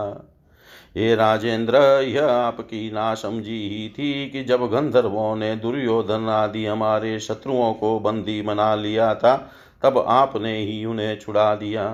हे 0.98 1.16
राजेंद्र, 1.16 1.76
यह 2.08 2.26
आपकी 2.26 2.92
ना 2.92 3.14
समझी 3.16 3.70
ही 3.70 3.90
थी 3.90 4.30
कि 4.30 4.44
जब 4.44 4.66
गंधर्वों 4.68 5.36
ने 5.36 5.56
दुर्योधन 5.56 6.30
आदि 6.30 6.66
हमारे 6.66 7.20
शत्रुओं 7.20 7.74
को 7.74 8.00
बंदी 8.00 8.42
बना 8.42 8.76
लिया 8.76 9.16
था, 9.16 9.36
तब 9.84 10.06
आपने 10.08 10.58
ही 10.58 10.86
उन्हें 10.86 11.20
छुड़ा 11.20 11.56
दिया। 11.56 11.88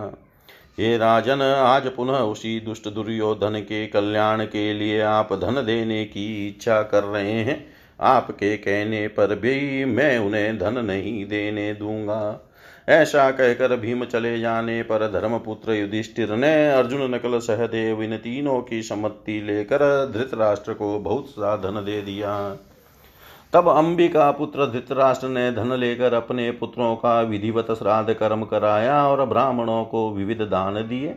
हे 0.79 0.97
राजन, 0.97 1.41
आज 1.41 1.87
पुनः 1.87 2.13
उसी 2.13 2.59
दुष्ट 2.59 2.87
दुर्योधन 2.89 3.59
के 3.59 3.87
कल्याण 3.87 4.43
के 4.43 4.73
लिए 4.73 5.01
आप 5.01 5.33
धन 5.33 5.65
देने 5.65 6.05
की 6.05 6.47
इच्छा 6.47 6.81
कर 6.81 7.03
रहे 7.03 7.31
हैं। 7.31 7.65
आपके 8.01 8.57
कहने 8.57 9.07
पर 9.07 9.35
भी 9.35 9.85
मैं 9.85 10.17
उन्हें 10.19 10.59
धन 10.59 10.85
नहीं 10.85 11.25
देने 11.25 11.73
दूँगा। 11.73 12.49
ऐसा 12.89 13.31
कहकर 13.31 13.75
भीम 13.75 14.05
चले 14.05 14.39
जाने 14.39 14.83
पर 14.83 15.07
धर्मपुत्र 15.11 15.73
युधिष्ठिर 15.73 16.31
ने 16.31 16.71
अर्जुन, 16.71 17.15
नकल, 17.15 17.39
सहदेव 17.39 18.03
इन 18.03 18.17
तीनों 18.17 18.61
की 18.61 18.81
सम्मति 18.83 19.41
लेकर 19.41 20.11
धृतराष्ट्र 20.15 20.73
को 20.73 20.99
बहुत 20.99 21.27
सा 21.29 21.55
धन 21.57 21.83
दे 21.85 22.01
दिया। 22.01 22.57
तब 23.53 23.67
अंबिका 23.67 24.31
पुत्र 24.31 24.65
धृतराष्ट्र 24.65 25.27
ने 25.27 25.51
धन 25.51 25.73
लेकर 25.73 26.13
अपने 26.13 26.51
पुत्रों 26.51 26.95
का 26.95 27.21
विधिवत 27.21 27.67
श्राद्ध 27.71 28.13
कर्म 28.13 28.43
कराया 28.43 29.07
और 29.07 29.25
ब्राह्मणों 29.25 29.83
को 29.85 30.09
विविध 30.11 30.41
दान 30.41 30.73
दिए। 30.73 31.15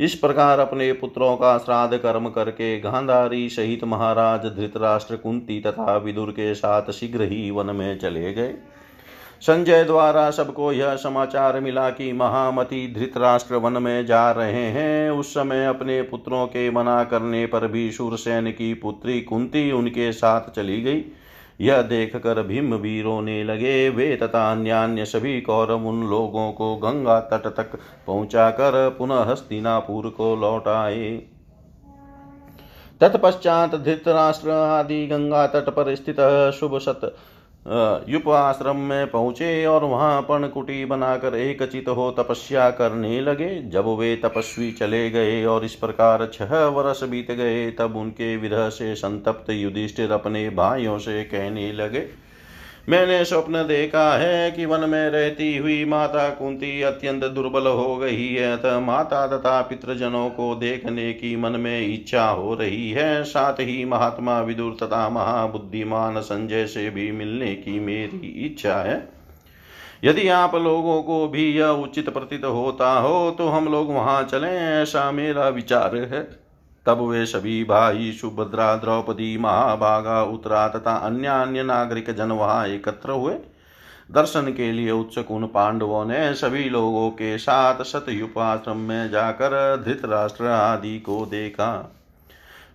इस 0.00 0.14
प्रकार 0.14 0.58
अपने 0.58 0.92
पुत्रों 0.92 1.36
का 1.36 1.58
श्राद्ध 1.58 1.96
कर्म 1.96 2.28
करके 2.28 2.78
गांधारी 2.80 3.48
सहित 3.48 3.84
महाराज 3.84 4.46
धृतराष्ट्र 4.46 5.16
कुंती 5.16 5.60
तथा 5.60 5.96
विदुर 5.96 6.30
के 6.30 6.54
साथ 6.54 6.90
शीघ्र 6.90 7.22
ही 7.22 7.50
वन 7.50 7.74
में 7.76 7.98
चले 7.98 8.32
गए। 8.34 8.54
संजय 9.40 9.84
द्वारा 9.84 10.30
सबको 10.30 10.72
यह 10.72 10.94
समाचार 10.96 11.60
मिला 11.60 11.90
कि 11.90 12.12
महामति 12.12 12.94
धृतराष्ट्र 12.98 13.54
वन 13.54 13.82
में 13.82 14.06
जा 14.06 14.30
रहे 14.30 14.64
हैं। 14.70 15.10
उस 15.10 15.34
समय 15.34 15.66
अपने 15.66 16.02
पुत्रों 16.02 16.46
के 16.46 16.70
मना 16.70 17.04
करने 17.04 17.46
पर 17.46 17.66
भी 17.66 17.90
सूरसेन 17.92 18.50
की 18.50 18.74
पुत्री 18.74 19.20
कुंती 19.20 19.70
उनके 19.72 20.12
साथ 20.12 20.50
चली 20.50 20.80
गई। 20.82 21.04
यह 21.60 21.82
देख 21.82 22.16
कर 22.16 22.42
भीम 22.42 22.76
भी 22.76 23.00
रोने 23.02 23.44
लगे 23.44 23.88
वे 23.88 24.16
तथा 24.16 24.50
अन्य 24.52 24.70
अन्य 24.70 25.04
सभी 25.04 25.40
कौरव 25.40 25.86
उन 25.86 26.02
लोगों 26.06 26.52
को 26.52 26.76
गंगा 26.76 27.20
तट 27.20 27.46
तक 27.46 27.78
पहुँचा 28.06 28.50
कर 28.50 28.96
पुनः 28.98 29.22
हस्तिनापुर 29.22 30.08
को 30.08 30.34
लौट 30.36 30.68
आए। 30.68 31.10
तत्पश्चात 33.00 33.74
धृतराष्ट्र 33.74 34.50
आदि 34.50 35.06
गंगा 35.06 35.46
तट 35.46 35.68
पर 35.68 35.94
स्थित 35.94 36.20
शुभ 36.54 36.78
सत 36.78 37.00
युप 38.08 38.28
आश्रम 38.28 38.76
में 38.78 39.10
पहुँचे 39.10 39.64
और 39.66 39.84
वहाँ 39.84 40.26
कुटी 40.30 40.84
बनाकर 40.84 41.34
एकचित 41.34 41.88
हो 41.88 42.10
तपस्या 42.10 42.68
करने 42.70 43.20
लगे। 43.20 43.48
जब 43.62 43.86
वे 43.98 44.14
तपस्वी 44.16 44.70
चले 44.72 45.08
गए 45.10 45.44
और 45.44 45.64
इस 45.64 45.74
प्रकार 45.74 46.26
छह 46.34 46.54
वर्ष 46.66 47.02
बीत 47.04 47.30
गए, 47.30 47.70
तब 47.70 47.96
उनके 47.96 48.36
विरह 48.36 48.68
से 48.68 48.94
संतप्त 48.94 49.50
युधिष्ठिर 49.50 50.12
अपने 50.12 50.48
भाइयों 50.50 50.98
से 50.98 51.22
कहने 51.24 51.72
लगे 51.72 52.25
मैंने 52.88 53.24
स्वप्न 53.24 53.62
देखा 53.66 54.12
है 54.18 54.50
कि 54.50 54.66
वन 54.66 54.88
में 54.90 55.08
रहती 55.10 55.56
हुई 55.56 55.84
माता 55.84 56.28
कुंती 56.30 56.82
अत्यंत 56.82 57.24
दुर्बल 57.24 57.66
हो 57.66 57.96
गई 57.96 58.28
है। 58.28 58.52
अतः 58.52 58.78
माता 58.80 59.26
तथा 59.26 59.60
पितृजनों 59.62 60.28
को 60.30 60.54
देखने 60.54 61.12
की 61.12 61.34
मन 61.36 61.60
में 61.60 61.86
इच्छा 61.86 62.28
हो 62.28 62.54
रही 62.54 62.90
है। 62.90 63.22
साथ 63.24 63.60
ही 63.60 63.84
महात्मा 63.84 64.40
विदुर 64.40 64.76
तथा 64.82 65.08
महाबुद्धिमान 65.08 66.20
संजय 66.20 66.66
से 66.66 66.88
भी 66.90 67.10
मिलने 67.12 67.54
की 67.56 67.78
मेरी 67.80 68.26
इच्छा 68.46 68.76
है। 68.82 68.96
यदि 70.04 70.28
आप 70.28 70.54
लोगों 70.54 71.02
को 71.02 71.26
भी 71.28 71.50
यह 71.50 71.66
उचित 71.82 72.08
प्रतीत 72.10 72.44
होता 72.44 72.92
हो 72.92 73.30
तो 73.30 73.48
हम 73.48 73.68
लोग 73.68 73.94
वहाँ 73.94 74.22
चलें, 74.24 74.50
ऐसा 74.50 75.10
मेरा 75.12 75.48
विचार 75.50 75.96
है। 75.96 76.45
तब 76.86 77.00
वे 77.00 77.26
सभी 77.26 77.64
भाई, 77.64 78.12
सुभद्रा, 78.12 78.76
द्रौपदी, 78.76 79.38
महाभागा, 79.38 80.22
उत्तरा 80.22 80.68
तथा 80.68 80.96
अन्य 80.96 81.26
अन्य 81.26 81.62
नागरिक 81.62 82.10
जन 82.10 82.32
वहाँ 82.32 82.66
एकत्र 82.68 83.10
हुए। 83.10 83.34
दर्शन 84.12 84.42
के 84.42 84.72
लिए 84.72 84.90
उत्सुक 84.90 85.30
उन 85.30 85.46
पांडवों 85.46 86.04
ने 86.04 86.34
सभी 86.34 86.68
लोगों 86.68 87.10
के 87.10 87.38
साथ 87.38 87.82
सतयुपाश्रम 87.82 88.76
में 88.76 89.10
जाकर 89.10 89.82
धृतराष्ट्र 89.86 90.44
आदि 90.44 90.98
को 90.98 91.26
देखा। 91.26 91.92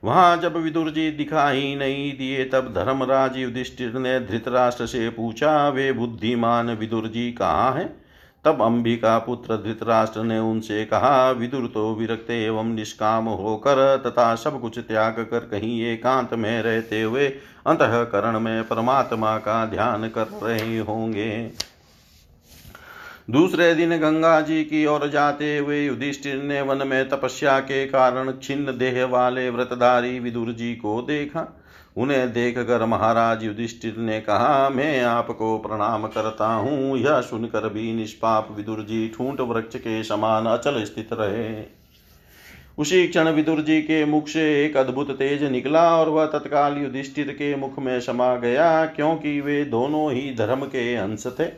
वहाँ 0.03 0.37
जब 0.37 0.57
विदुर 0.57 0.89
जी 0.89 1.11
दिखाई 1.11 1.75
नहीं 1.75 2.17
दिए, 2.17 2.45
तब 2.45 2.73
धर्मराज 2.73 3.37
युधिष्ठिर 3.37 3.93
ने 3.93 4.19
धृतराष्ट्र 4.19 4.85
से 4.85 5.09
पूछा, 5.09 5.69
वे 5.69 5.91
बुद्धिमान 5.91 6.69
विदुर 6.69 7.07
जी 7.07 7.31
कहाँ 7.31 7.73
हैं? 7.73 8.00
तब 8.45 8.61
अंबिका 8.61 9.17
पुत्र 9.19 9.55
धृतराष्ट्र 9.57 10.23
ने 10.23 10.37
उनसे 10.39 10.85
कहा, 10.85 11.31
विदुर 11.31 11.67
तो 11.73 11.93
विरक्त 11.95 12.29
एवं 12.31 12.73
निष्काम 12.75 13.25
होकर 13.25 13.97
तथा 14.05 14.33
सब 14.35 14.59
कुछ 14.61 14.79
त्याग 14.79 15.19
कर 15.31 15.39
कहीं 15.39 15.81
एकांत 15.83 16.33
में 16.33 16.61
रहते 16.61 17.01
हुए 17.01 17.27
अंतकरण 17.67 18.39
में 18.39 18.63
परमात्मा 18.63 19.37
का 19.37 19.65
ध्यान 19.65 20.07
कर 20.09 20.27
रहे 20.43 20.77
होंगे। 20.77 21.51
दूसरे 23.29 23.73
दिन 23.75 23.97
गंगा 23.97 24.39
जी 24.41 24.63
की 24.63 24.85
ओर 24.85 25.07
जाते 25.09 25.57
हुए 25.57 25.85
युधिष्ठिर 25.85 26.41
ने 26.43 26.61
वन 26.61 26.87
में 26.87 27.09
तपस्या 27.09 27.59
के 27.59 27.85
कारण 27.85 28.31
छिन्न 28.43 28.77
देह 28.77 29.03
वाले 29.05 29.49
व्रतधारी 29.49 30.19
विदुर 30.19 30.51
जी 30.51 30.73
को 30.75 31.01
देखा। 31.01 31.60
उन्हें 31.95 32.31
देख 32.33 32.57
कर 32.57 32.85
महाराज 32.85 33.43
युधिष्ठिर 33.43 33.97
ने 33.97 34.19
कहा, 34.21 34.69
मैं 34.69 35.01
आपको 35.01 35.57
प्रणाम 35.57 36.07
करता 36.07 36.47
हूँ। 36.47 36.97
यह 36.97 37.19
सुनकर 37.21 37.67
भी 37.69 37.91
निष्पाप 37.93 38.47
विदुर 38.51 38.81
जी 38.81 39.07
ठूंठ 39.07 39.41
वृक्ष 39.41 39.75
के 39.75 40.03
समान 40.03 40.45
अचल 40.47 40.83
स्थित 40.83 41.09
रहे। 41.13 41.63
उसी 42.77 43.07
क्षण 43.07 43.29
विदुर 43.29 43.61
जी 43.61 43.81
के 43.81 44.03
मुख 44.05 44.27
से 44.27 44.43
एक 44.65 44.77
अद्भुत 44.77 45.11
तेज 45.11 45.43
निकला 45.43 45.83
और 45.97 46.09
वह 46.09 46.25
तत्काल 46.27 46.77
युधिष्ठिर 46.77 47.31
के 47.31 47.55
मुख 47.55 47.79
में 47.79 47.99
समा 48.01 48.35
गया, 48.35 48.85
क्योंकि 48.85 49.39
वे 49.41 49.63
दोनों 49.65 50.11
ही 50.11 50.33
धर्म 50.35 50.65
के 50.65 50.95
अंश 50.95 51.25
थे। 51.39 51.49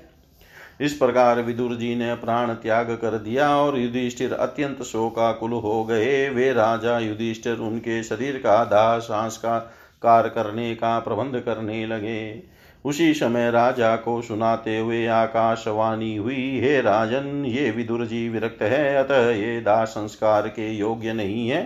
इस 0.81 0.93
प्रकार 0.93 1.41
विदुर 1.41 1.75
जी 1.75 1.93
ने 1.95 2.13
प्राण 2.15 2.53
त्याग 2.53 2.89
कर 3.01 3.17
दिया 3.19 3.49
और 3.57 3.77
युधिष्ठिर 3.79 4.33
अत्यंत 4.33 4.81
शोकाकुल 4.83 5.51
हो 5.53 5.83
गए। 5.83 6.29
वे 6.29 6.51
राजा 6.53 6.97
युधिष्ठिर, 6.99 7.55
उनके 7.55 8.01
शरीर 8.03 8.37
का 8.37 8.63
दाह 8.65 8.97
सांस 8.99 9.37
का 9.37 9.59
कार 10.03 10.27
करने 10.29 10.73
का 10.75 10.99
प्रबंध 10.99 11.39
करने 11.39 11.85
लगे। 11.87 12.43
उसी 12.85 13.13
समय 13.13 13.51
राजा 13.51 13.95
को 13.95 14.21
सुनाते 14.21 14.77
हुए 14.77 15.05
आकाशवाणी 15.07 16.15
हुई, 16.15 16.59
हे 16.59 16.81
राजन, 16.81 17.43
ये 17.45 17.69
विदुर 17.71 18.05
जी 18.05 18.27
विरक्त 18.29 18.61
है, 18.61 18.95
अतः 18.95 19.29
ये 19.29 19.61
दाह 19.61 19.83
संस्कार 19.85 20.47
के 20.47 20.69
योग्य 20.71 21.13
नहीं 21.13 21.47
है। 21.49 21.61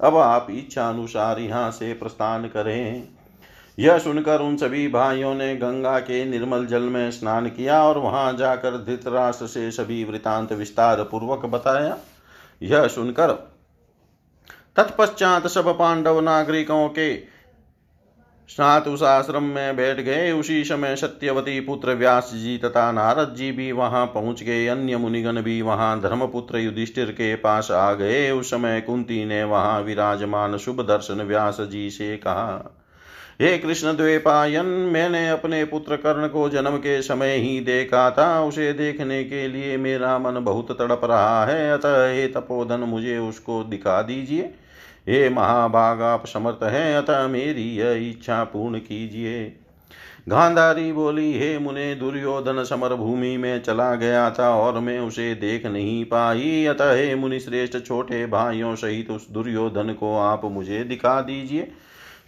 अब 0.00 0.16
आप 0.16 0.46
इच्छा 0.50 0.88
अनुसार 0.88 1.40
यहाँ 1.40 1.70
से 1.70 1.92
प्रस्थान 1.92 2.46
करें। 2.46 3.08
यह 3.78 3.98
सुनकर 3.98 4.40
उन 4.40 4.56
सभी 4.56 4.86
भाइयों 4.88 5.34
ने 5.34 5.54
गंगा 5.56 5.98
के 5.98 6.24
निर्मल 6.24 6.66
जल 6.66 6.82
में 6.82 7.10
स्नान 7.10 7.48
किया 7.48 7.82
और 7.82 7.98
वहाँ 7.98 8.32
जाकर 8.32 8.76
धृतराष्ट्र 8.84 9.46
से 9.46 9.70
सभी 9.70 10.02
वृतांत 10.04 10.52
विस्तार 10.52 11.02
पूर्वक 11.02 11.46
बताया। 11.46 11.96
यह 12.62 12.86
सुनकर 12.86 13.32
तत्पश्चात 14.76 15.46
सब 15.46 15.68
पांडव 15.78 16.20
नागरिकों 16.20 16.88
के 16.88 17.14
साथ 18.48 18.88
उस 18.88 19.02
आश्रम 19.02 19.42
में 19.44 19.76
बैठ 19.76 20.00
गए। 20.00 20.30
उसी 20.32 20.62
समय 20.64 20.96
सत्यवती 20.96 21.58
पुत्र 21.60 21.94
व्यास 21.94 22.30
जी 22.34 22.56
तथा 22.58 22.90
नारद 22.92 23.34
जी 23.34 23.50
भी 23.52 23.70
वहाँ 23.72 24.04
पहुँच 24.06 24.42
गए। 24.42 24.66
अन्य 24.66 24.96
मुनिगण 24.96 25.40
भी 25.42 25.60
वहाँ 25.62 26.00
धर्मपुत्र 26.00 26.58
युधिष्ठिर 26.58 27.10
के 27.10 27.34
पास 27.36 27.70
आ 27.70 27.92
गए। 27.94 28.30
उस 28.30 28.50
समय 28.50 28.80
कुंती 28.80 29.24
ने 29.24 29.42
वहाँ 29.44 29.80
विराजमान 29.82 30.56
शुभ 30.58 30.80
दर्शन 30.80 31.22
व्यास 31.22 31.60
जी 31.62 31.90
से 31.90 32.16
कहा, 32.16 32.80
हे 33.40 33.56
कृष्ण 33.58 33.96
द्वेपायन, 33.96 34.66
मैंने 34.66 35.28
अपने 35.28 35.64
पुत्र 35.64 35.96
कर्ण 35.96 36.28
को 36.28 36.48
जन्म 36.48 36.76
के 36.78 37.00
समय 37.02 37.36
ही 37.36 37.58
देखा 37.60 38.10
था। 38.10 38.40
उसे 38.40 38.72
देखने 38.72 39.22
के 39.24 39.46
लिए 39.48 39.76
मेरा 39.76 40.18
मन 40.18 40.38
बहुत 40.40 40.70
तड़प 40.72 41.00
रहा 41.04 41.44
है। 41.46 41.70
अतः 41.72 41.96
हे 42.06 42.26
तपोधन, 42.28 42.80
मुझे 42.80 43.16
उसको 43.18 43.62
दिखा 43.64 44.00
दीजिए। 44.02 44.52
हे 45.08 45.28
महाभाग, 45.28 46.02
आप 46.02 46.26
समर्थ 46.26 46.62
हैं, 46.62 46.96
अतः 46.96 47.26
मेरी 47.28 47.76
यह 47.76 48.10
इच्छा 48.10 48.44
पूर्ण 48.44 48.78
कीजिए। 48.78 49.44
गांधारी 50.28 50.92
बोली, 50.92 51.38
हे 51.38 51.58
मुने, 51.58 51.94
दुर्योधन 51.94 52.64
समर 52.64 52.94
भूमि 52.94 53.36
में 53.36 53.62
चला 53.62 53.94
गया 53.94 54.30
था 54.30 54.50
और 54.50 54.80
मैं 54.80 54.98
उसे 55.00 55.34
देख 55.34 55.66
नहीं 55.66 56.04
पाई। 56.04 56.64
अतः 56.64 56.92
हे 56.92 57.14
मुनि 57.14 57.40
श्रेष्ठ, 57.40 57.78
छोटे 57.86 58.26
भाइयों 58.26 58.74
सहित 58.74 59.10
उस 59.10 59.30
दुर्योधन 59.30 59.92
को 59.92 60.16
आप 60.16 60.44
मुझे 60.44 60.84
दिखा 60.84 61.20
दीजिए। 61.20 61.68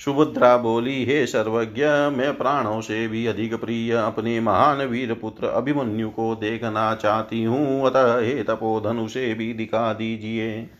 सुभद्रा 0.05 0.57
बोली, 0.57 1.05
हे 1.05 1.27
सर्वज्ञ, 1.27 1.85
मैं 2.17 2.37
प्राणों 2.39 2.81
से 2.81 3.09
भी 3.09 3.27
अधिक 3.27 3.55
प्रिय 3.55 3.93
अपने 3.93 4.41
महान 4.41 4.83
वीर 4.83 5.15
पुत्र 5.15 5.47
अभिमन्यु 5.47 6.09
को 6.09 6.35
देखना 6.35 6.95
चाहती 6.95 7.45
हूँ। 7.45 7.87
अतः 7.87 8.19
हे 8.19 8.43
तपोधन, 8.43 8.99
उसे 8.99 9.35
भी 9.35 9.53
दिखा 9.53 9.93
दीजिए। 9.93 10.71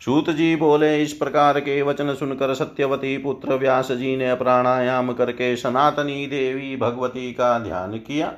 सूत 0.00 0.30
जी 0.30 0.56
बोले, 0.56 1.02
इस 1.02 1.12
प्रकार 1.12 1.58
के 1.60 1.80
वचन 1.82 2.14
सुनकर 2.14 2.54
सत्यवती 2.54 3.16
पुत्र 3.18 3.54
व्यास 3.54 3.92
जी 3.92 4.16
ने 4.16 4.34
प्राणायाम 4.34 5.12
करके 5.12 5.54
सनातनी 5.56 6.26
देवी 6.26 6.76
भगवती 6.76 7.32
का 7.32 7.58
ध्यान 7.58 7.96
किया। 7.98 8.32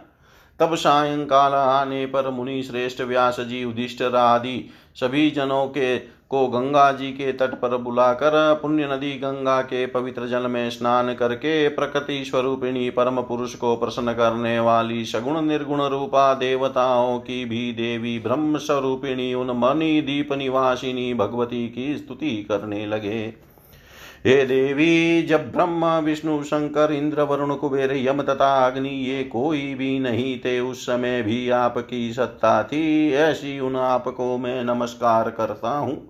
तब 0.60 0.74
सायंकाल 0.74 1.52
आने 1.52 2.06
पर 2.06 2.30
मुनि 2.30 2.62
श्रेष्ठ 2.62 3.00
व्यास 3.00 3.40
जी 3.40 3.64
उदिष्ट 3.64 4.02
आदि 4.02 4.70
सभी 4.96 5.30
जनों 5.30 5.66
के 5.66 5.96
को 6.30 6.46
गंगा 6.48 6.92
जी 6.92 7.10
के 7.12 7.32
तट 7.32 7.54
पर 7.54 7.76
बुलाकर 7.76 8.58
पुण्य 8.62 8.88
नदी 8.92 9.10
गंगा 9.12 9.60
के 9.62 9.86
पवित्र 9.86 10.26
जल 10.26 10.42
में 10.42 10.70
स्नान 10.70 11.14
करके 11.14 11.68
प्रकृति 11.68 12.24
स्वरूपिणी 12.24 12.90
परम 12.90 13.20
पुरुष 13.20 13.54
को 13.54 13.76
प्रसन्न 13.76 14.12
करने 14.12 14.60
वाली 14.60 15.04
सगुण 15.04 15.40
निर्गुण 15.40 15.82
रूपा 15.82 16.34
देवताओं 16.34 17.18
की 17.18 17.44
भी 17.44 17.72
देवी 17.72 18.18
ब्रह्म 18.18 18.58
स्वरूपिणी 18.58 19.34
उन 19.34 19.50
मणि 19.50 20.00
दीप 20.00 20.32
निवासिनी 20.32 21.14
भगवती 21.14 21.68
की 21.68 21.96
स्तुति 21.98 22.46
करने 22.48 22.86
लगे। 22.86 23.50
हे 24.26 24.44
देवी, 24.46 25.22
जब 25.22 25.52
ब्रह्मा, 25.52 25.98
विष्णु, 25.98 26.42
शंकर, 26.42 26.92
इंद्र, 26.92 27.22
वरुण, 27.22 27.54
कुबेर, 27.54 27.92
यम 27.96 28.22
तथा 28.22 28.66
अग्नि 28.66 28.88
ये 28.88 29.24
कोई 29.24 29.74
भी 29.74 29.98
नहीं 29.98 30.38
थे, 30.38 30.60
उस 30.60 30.86
समय 30.86 31.22
भी 31.22 31.50
आपकी 31.50 32.12
सत्ता 32.12 32.62
थी। 32.62 33.12
ऐसी 33.12 33.60
उन 33.60 33.76
आपको 33.76 34.38
मैं 34.38 34.64
नमस्कार 34.64 35.30
करता 35.30 35.78
हूँ। 35.78 36.09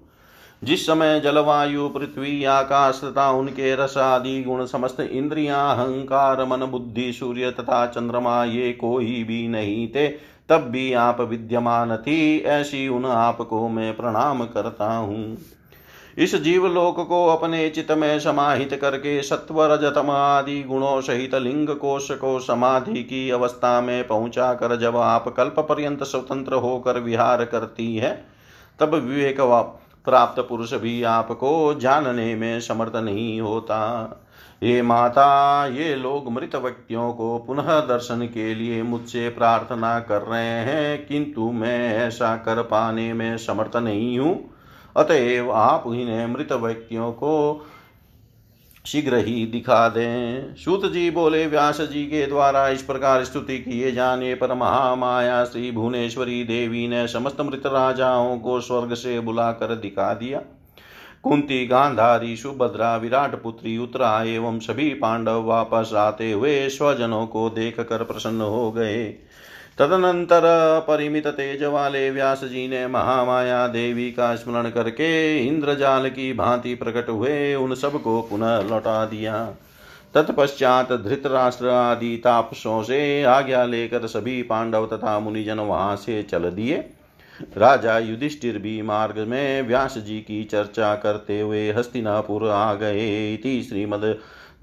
जिस 0.63 0.87
समय 0.87 1.21
जलवायु, 1.21 1.89
पृथ्वी, 1.89 2.45
आकाश 2.45 3.01
तथा 3.05 3.31
उनके 3.31 3.75
रस 3.77 3.97
आदि 3.97 4.43
गुण 4.43 4.65
समस्त 4.67 5.01
इंद्रियाँ, 5.01 5.77
अहंकार, 5.77 6.45
मन, 6.45 6.67
बुद्धि, 6.67 7.13
सूर्य 7.13 7.51
तथा 7.51 7.87
चंद्रमा 7.87 8.45
ये 8.45 8.73
कोई 8.73 9.25
भी 9.25 9.47
नहीं 9.49 9.89
थे, 9.89 10.09
तब 10.49 10.69
भी 10.71 10.93
आप 10.93 11.21
विद्यमान 11.21 11.97
थी, 11.97 12.39
ऐसी 12.39 12.89
उन 12.89 13.07
आपको 13.07 13.69
मैं 13.69 13.97
प्रणाम 13.97 14.45
करता 14.45 14.93
हूँ। 14.93 15.37
इस 16.19 16.35
जीवलोक 16.35 17.01
को 17.01 17.27
अपने 17.27 17.69
चित 17.69 17.91
में 17.93 18.19
समाहित 18.21 18.75
करके 18.75 19.21
सत्व 19.23 19.63
रजतम 19.65 20.11
आदि 20.11 20.63
गुणों 20.63 21.01
सहित 21.01 21.35
लिंग 21.35 21.69
कोश 21.69 22.11
को 22.11 22.39
समाधि 22.41 23.03
की 23.03 23.31
अवस्था 23.31 23.81
में 23.81 24.07
पहुँचा 24.07 24.53
कर 24.55 24.77
जब 24.77 24.97
आप 24.97 25.29
कल्प 25.29 25.61
पर्यंत 25.61 26.03
स्वतंत्र 26.03 26.55
होकर 26.55 26.99
विहार 26.99 27.45
करती 27.45 27.97
है, 27.97 28.13
तब 28.81 28.95
विवेक 28.95 29.41
प्राप्त 30.05 30.41
पुरुष 30.49 30.75
भी 30.75 31.03
आपको 31.03 31.75
जानने 31.75 32.35
में 32.35 32.61
समर्थ 32.61 32.97
नहीं 32.97 33.41
होता। 33.41 33.81
ये 34.63 34.83
माता, 34.83 35.67
ये 35.67 35.95
लोग 35.95 36.33
मृत 36.33 36.55
व्यक्तियों 36.57 37.13
को 37.13 37.39
पुनः 37.39 37.81
दर्शन 37.81 38.27
के 38.27 38.55
लिए 38.55 38.83
मुझसे 38.83 39.29
प्रार्थना 39.29 39.99
कर 40.01 40.23
रहे 40.23 40.65
हैं, 40.65 41.07
किंतु 41.07 41.51
मैं 41.53 41.95
ऐसा 41.97 42.37
कर 42.37 42.63
पाने 42.63 43.13
में 43.13 43.37
समर्थ 43.39 43.77
नहीं 43.77 44.19
हूँ। 44.19 44.51
अतएव 44.97 45.53
आप 45.53 45.85
इन्हें 45.87 46.27
मृत 46.27 46.53
व्यक्तियों 46.53 47.13
को 47.13 47.67
शीघ्र 48.93 49.17
ही 49.17 49.47
दिखा 49.47 49.89
दें। 49.89 50.55
सूत 50.55 50.93
जी 50.93 51.11
बोले, 51.11 51.47
व्यास 51.47 51.81
जी 51.81 52.05
के 52.05 52.27
द्वारा 52.27 52.69
इस 52.69 52.83
प्रकार 52.83 53.25
स्तुति 53.25 53.59
किए 53.59 53.93
जाने 53.93 54.35
पर 54.35 54.55
महामाया 54.55 55.45
श्री 55.45 55.71
भुवनेश्वरी 55.71 56.45
देवी 56.45 56.89
ने 56.89 57.09
समस्त 57.09 57.41
मृत 57.41 57.63
राजाओं 57.67 58.39
को 58.39 58.61
स्वर्ग 58.61 58.95
से 58.95 59.21
बुलाकर 59.21 59.75
दिखा 59.75 60.15
दिया। 60.15 60.43
कुंती, 61.23 61.67
गांधारी, 61.67 62.37
सुभद्रा, 62.37 62.97
विराट 62.97 63.43
पुत्री, 63.43 63.79
उत्तरा 63.79 64.23
एवं 64.23 64.59
सभी 64.59 64.89
पांडव 64.95 65.43
वापस 65.43 65.91
आते 65.95 66.33
हुए 66.33 66.69
स्वजनों 66.69 67.27
को 67.27 67.51
देख 67.51 67.81
कर 67.81 68.05
प्रसन्न 68.05 68.41
हो 68.41 68.73
गए। 68.73 69.15
तदनंतर 69.79 70.43
परिमित 70.89 71.27
तेज 71.27 71.63
वाले 71.65 72.11
व्यास 72.11 72.45
जी 72.45 72.67
ने 72.69 72.87
महामाया 72.87 73.67
देवी 73.67 74.11
का 74.11 74.35
स्मरण 74.37 74.71
करके 74.71 75.11
इंद्रजाल 75.47 76.09
की 76.09 76.33
भांति 76.33 76.75
प्रकट 76.75 77.09
हुए 77.09 77.55
उन 77.55 77.75
सबको 77.75 78.21
पुनः 78.23 78.61
लौटा 78.61 79.05
दिया। 79.05 79.45
तत्पश्चात 80.15 80.93
धृतराष्ट्र 80.93 81.69
आदि 81.69 82.17
तापसों 82.17 82.83
से 82.83 83.23
आज्ञा 83.25 83.65
लेकर 83.65 84.07
सभी 84.07 84.43
पांडव 84.43 84.87
तथा 84.87 85.19
मुनिजन 85.21 85.61
वहाँ 85.61 85.97
से 85.97 86.23
चल 86.23 86.51
दिए। 86.51 86.85
राजा 87.57 87.99
युधिष्ठिर 87.99 88.59
भी 88.59 88.81
मार्ग 88.83 89.19
में 89.19 89.63
व्यास 89.63 89.97
जी 89.99 90.19
की 90.21 90.43
चर्चा 90.45 90.95
करते 90.95 91.41
हुए 91.41 91.71
हस्तिनापुर 91.73 92.49
आ 92.49 92.75
गए। 92.75 93.37
थी 93.37 93.63
श्रीमद 93.63 94.05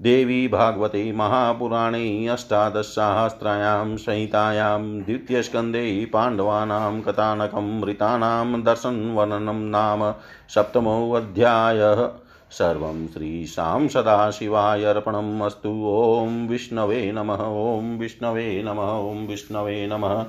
देवी 0.02 0.48
भागवते 0.48 1.12
महापुराणे 1.12 2.26
अष्टादशसाहस्रायां 2.26 3.96
संहितायां 3.96 5.00
द्वितीयस्कन्धे 5.00 6.10
पाण्डवानां 6.12 7.00
कथानकं 7.00 7.80
मृतानां 7.80 8.62
दर्शनवर्णनं 8.62 9.70
नाम 9.70 10.14
सप्तमोऽध्यायः। 10.54 12.08
सर्वं 12.50 13.06
श्रीशां 13.06 13.88
सदाशिवाय 13.88 14.84
अर्पणम् 14.84 15.42
अस्तु। 15.42 15.68
ॐ 15.68 16.48
विष्णवे 16.48 17.12
नमः। 17.12 17.34
ॐ 17.34 17.98
विष्णवे 17.98 18.62
नमः। 18.62 18.82
ॐ 18.82 19.26
विष्णवे 19.26 19.86
नमः। 19.86 20.24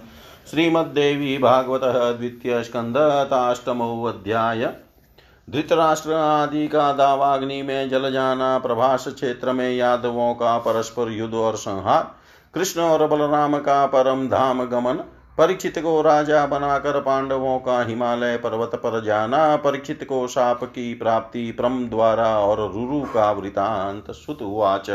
श्रीमद्देवी 0.51 1.37
भागवतः 1.37 2.11
द्वितीयस्कन्धताष्टमोऽध्याय 2.11 4.73
धृतराष्ट्र 5.49 6.13
आदि 6.13 6.67
का 6.67 6.93
दावाग्नि 6.93 7.61
में 7.61 7.89
जल 7.89 8.11
जाना, 8.11 8.57
प्रभास 8.59 9.07
क्षेत्र 9.07 9.51
में 9.51 9.71
यादवों 9.71 10.33
का 10.33 10.57
परस्पर 10.57 11.11
युद्ध 11.11 11.33
और 11.33 11.55
संहार, 11.55 12.15
कृष्ण 12.53 12.81
और 12.81 13.07
बलराम 13.07 13.57
का 13.57 13.85
परम 13.85 14.27
धाम 14.27 14.63
गमन, 14.63 14.93
परीक्षित 15.37 15.79
को 15.79 16.01
राजा 16.01 16.45
बनाकर 16.45 16.99
पांडवों 17.01 17.59
का 17.59 17.81
हिमालय 17.83 18.37
पर्वत 18.37 18.71
पर 18.75 19.03
जाना, 19.03 19.55
परीक्षित 19.55 20.03
को 20.03 20.27
साप 20.27 20.63
की 20.63 20.93
प्राप्ति 20.93 21.51
प्रम 21.51 21.89
द्वारा 21.89 22.39
और 22.39 22.71
रुरु 22.73 23.01
का 23.01 23.31
वृतांत, 23.31 24.11
सुतुवाच। 24.11 24.89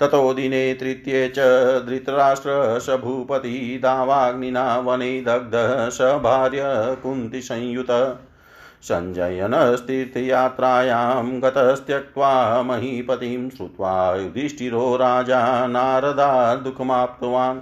ततो 0.00 0.34
दिने 0.34 0.74
तृतीये 0.74 1.28
च, 1.28 1.38
धृतराष्ट्र 1.86 2.78
स 2.80 2.90
भूपति 2.90 3.80
दावाग्निना 3.82 4.78
वने 4.78 5.20
दग्ध, 5.20 5.52
स 5.90 6.00
भार्य 6.00 6.62
कुन्तिसंयुत 7.02 8.20
सञ्जयनस्तीर्थयात्रायां 8.84 11.42
गतस्त्यक्त्वा 11.42 12.62
महीपतिं 12.62 13.50
श्रुत्वा 13.50 14.16
युधिष्ठिरो 14.16 14.96
राजा 14.96 15.66
नारदा 15.66 16.54
दुःखमाप्तवान्। 16.54 17.60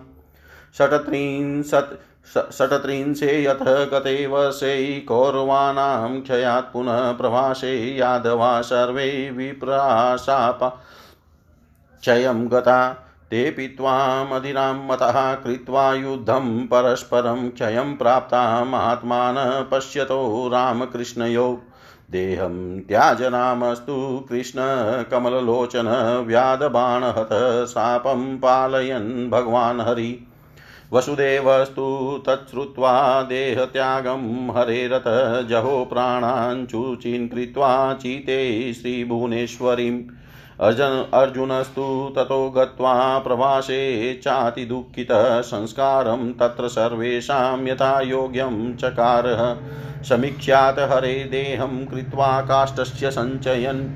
षट्त्रिंशत् 0.79 2.13
षट्त्रिंशे 2.53 3.45
यथ 3.45 3.63
गते 3.63 4.27
वर्षे 4.27 5.01
कौरवाणां 5.01 6.21
क्षयात् 6.21 6.73
पुनः 6.73 7.13
प्रभासे 7.13 7.97
यादवा 7.97 8.63
सर्वे 8.63 9.31
विप्राशाप। 9.31 10.83
क्षयं 12.01 12.51
गता 12.51 12.97
तेऽपि 13.33 13.67
त्वामधिरां 13.69 14.75
मतः 14.75 15.35
कृत्वा 15.35 15.95
युद्धं 15.95 16.67
परस्परं 16.67 17.51
क्षयं 17.51 17.97
प्राप्ता 17.97 18.65
महात्मानः 18.65 19.61
पश्यतो 19.61 20.49
रामकृष्णयो। 20.49 21.63
देहं 22.11 22.81
त्याजनामस्तु 22.81 24.27
कृष्णकमललोचन 24.29 25.87
व्याधबाणहत 26.27 27.29
शापं 27.69 28.37
पालयन् 28.37 29.31
भगवान् 29.31 29.81
हरि। 29.81 30.27
वसुदेवस्तु 30.93 32.19
तच्छ्रुत्वा 32.29 33.23
देहत्यागं 33.23 34.51
हरेरथ 34.57 35.05
जहो 35.49 35.85
प्राणाञ्चुचीन् 35.85 37.29
कृत्वा 37.29 37.95
चीते 37.95 38.73
श्रीभुवनेश्वरीम्। 38.73 40.03
अर्जुनस्तु 40.63 42.13
ततो 42.17 42.51
गत्वा 42.51 43.19
प्रवासे 43.19 44.15
चातिदुःखितः 44.15 45.41
संस्कारं 45.41 46.33
तत्र 46.33 46.69
सर्वेषां 46.69 47.67
यथा 47.67 48.01
योग्यं 48.01 48.77
चकारः। 48.77 49.57
समीक्ष्यात् 50.03 50.79
हरे 50.79 51.15
देहं 51.15 51.87
कृत्वा 51.87 52.41
काष्ठस्य 52.41 53.11
सञ्चयन्। 53.11 53.89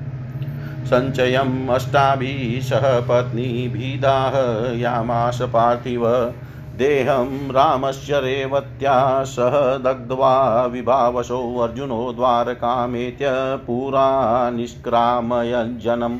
सञ्चयम् 0.85 1.69
अष्टाभिः 1.69 2.61
सह 2.61 2.99
पत्नीभिदाह 2.99 4.35
यामास 4.77 5.39
पार्थिव। 5.41 6.33
देहं 6.75 7.51
रामस्य 7.51 8.19
रेवत्या 8.19 9.23
सह 9.23 9.77
दग्ध्वा 9.77 10.65
विभावशो 10.65 11.59
अर्जुनो 11.59 12.13
द्वारकामेत्य 12.13 13.27
पुरा 13.67 14.49
निष्क्रामयज्जनम् 14.49 16.19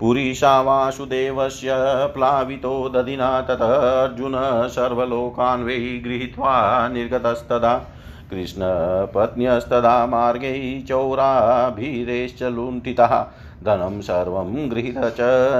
पुरीशा 0.00 0.60
वासुदेवस्य 0.60 1.68
प्लावितो 2.14 2.88
दधिना 2.88 3.40
ततः 3.40 4.02
अर्जुन 4.02 4.32
सर्वलोकान् 4.68 5.64
वै 5.64 6.00
गृहीत्वा 6.04 6.88
निर्गतस्तदा, 6.88 7.86
कृष्णपत्न्यस्तदा 8.30 10.06
मार्गे 10.06 10.84
चौराभिरेश्च 10.88 12.42
लुण्ठितः, 12.42 13.26
धनं 13.64 14.00
सर्वं 14.00 14.70
गृहीत 14.70 14.98
च 14.98 15.16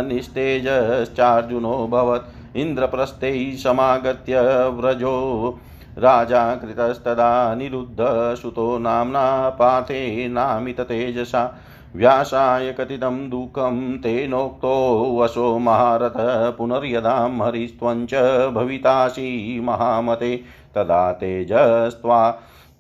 निस्तेजश्चार्जुनोऽभवत् 0.07 2.57
इन्द्रप्रस्थैः 2.57 3.57
समागत्य 3.57 4.69
व्रजो 4.69 5.59
राजा 5.99 6.55
कृतस्तदा 6.55 7.55
निरुद्धसुतो 7.55 8.79
नाम्ना 8.79 9.49
पाथेनामिततेजसा 9.49 11.59
व्यासाय 11.95 12.73
कथितं 12.73 13.29
दुःखं 13.31 13.97
तेनोक्तो 13.97 14.75
वशो 15.17 15.57
महारथ 15.59 16.17
पुनर्यदां 16.59 17.41
हरिस्त्वञ्च 17.41 18.15
भवितासि 18.55 19.61
महामते 19.65 20.37
तदा 20.75 21.11
तेजस्त्वा 21.13 22.31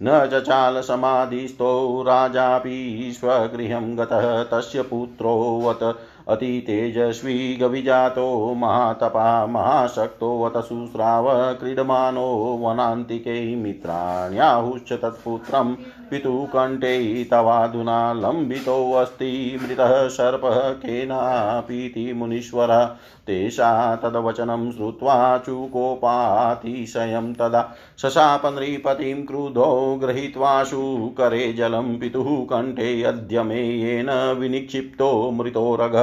न 0.03 0.27
चचाल 0.31 0.81
समाधिस्थो 0.81 2.03
राजापि 2.07 3.11
स्वगृहं 3.15 3.97
गतः 3.97 4.43
तस्य 4.51 4.81
पुत्रोऽवत 4.81 5.79
अतितेजस्वी 6.27 7.33
गविजातो 7.55 8.53
महातपा 8.53 9.25
महाशक्तो 9.45 10.29
शुश्राव 10.61 11.27
क्रीडमानो 11.59 12.25
वनान्तिके 12.61 13.33
मित्राण्याहुश्च 13.55 14.93
तत्पुत्रं 14.93 15.73
पितुः 16.09 16.45
कण्ठे 16.45 17.23
तवाधुना 17.31 18.13
लम्बितोऽस्ति 18.13 19.59
मृतः 19.61 20.07
सर्पः 20.07 20.69
केनापीति 20.71 22.13
मुनीश्वरः। 22.13 22.85
तेषा 23.27 23.95
तद्वचनं 23.95 24.71
श्रुत्वा 24.71 25.37
चुकोपातिशयं 25.37 27.33
तदा 27.33 27.75
शशाप 27.97 28.45
नृपतिं 28.45 29.25
क्रुधो 29.25 29.99
गृहीत्वाशु 30.01 31.11
करे 31.17 31.53
जलं 31.53 31.99
पितुः 31.99 32.45
कण्ठे 32.45 33.03
अद्य 33.03 33.43
मे 33.43 33.61
येन 33.61 34.09
विनिक्षिप्तो 34.39 35.31
मृतोरग 35.31 35.95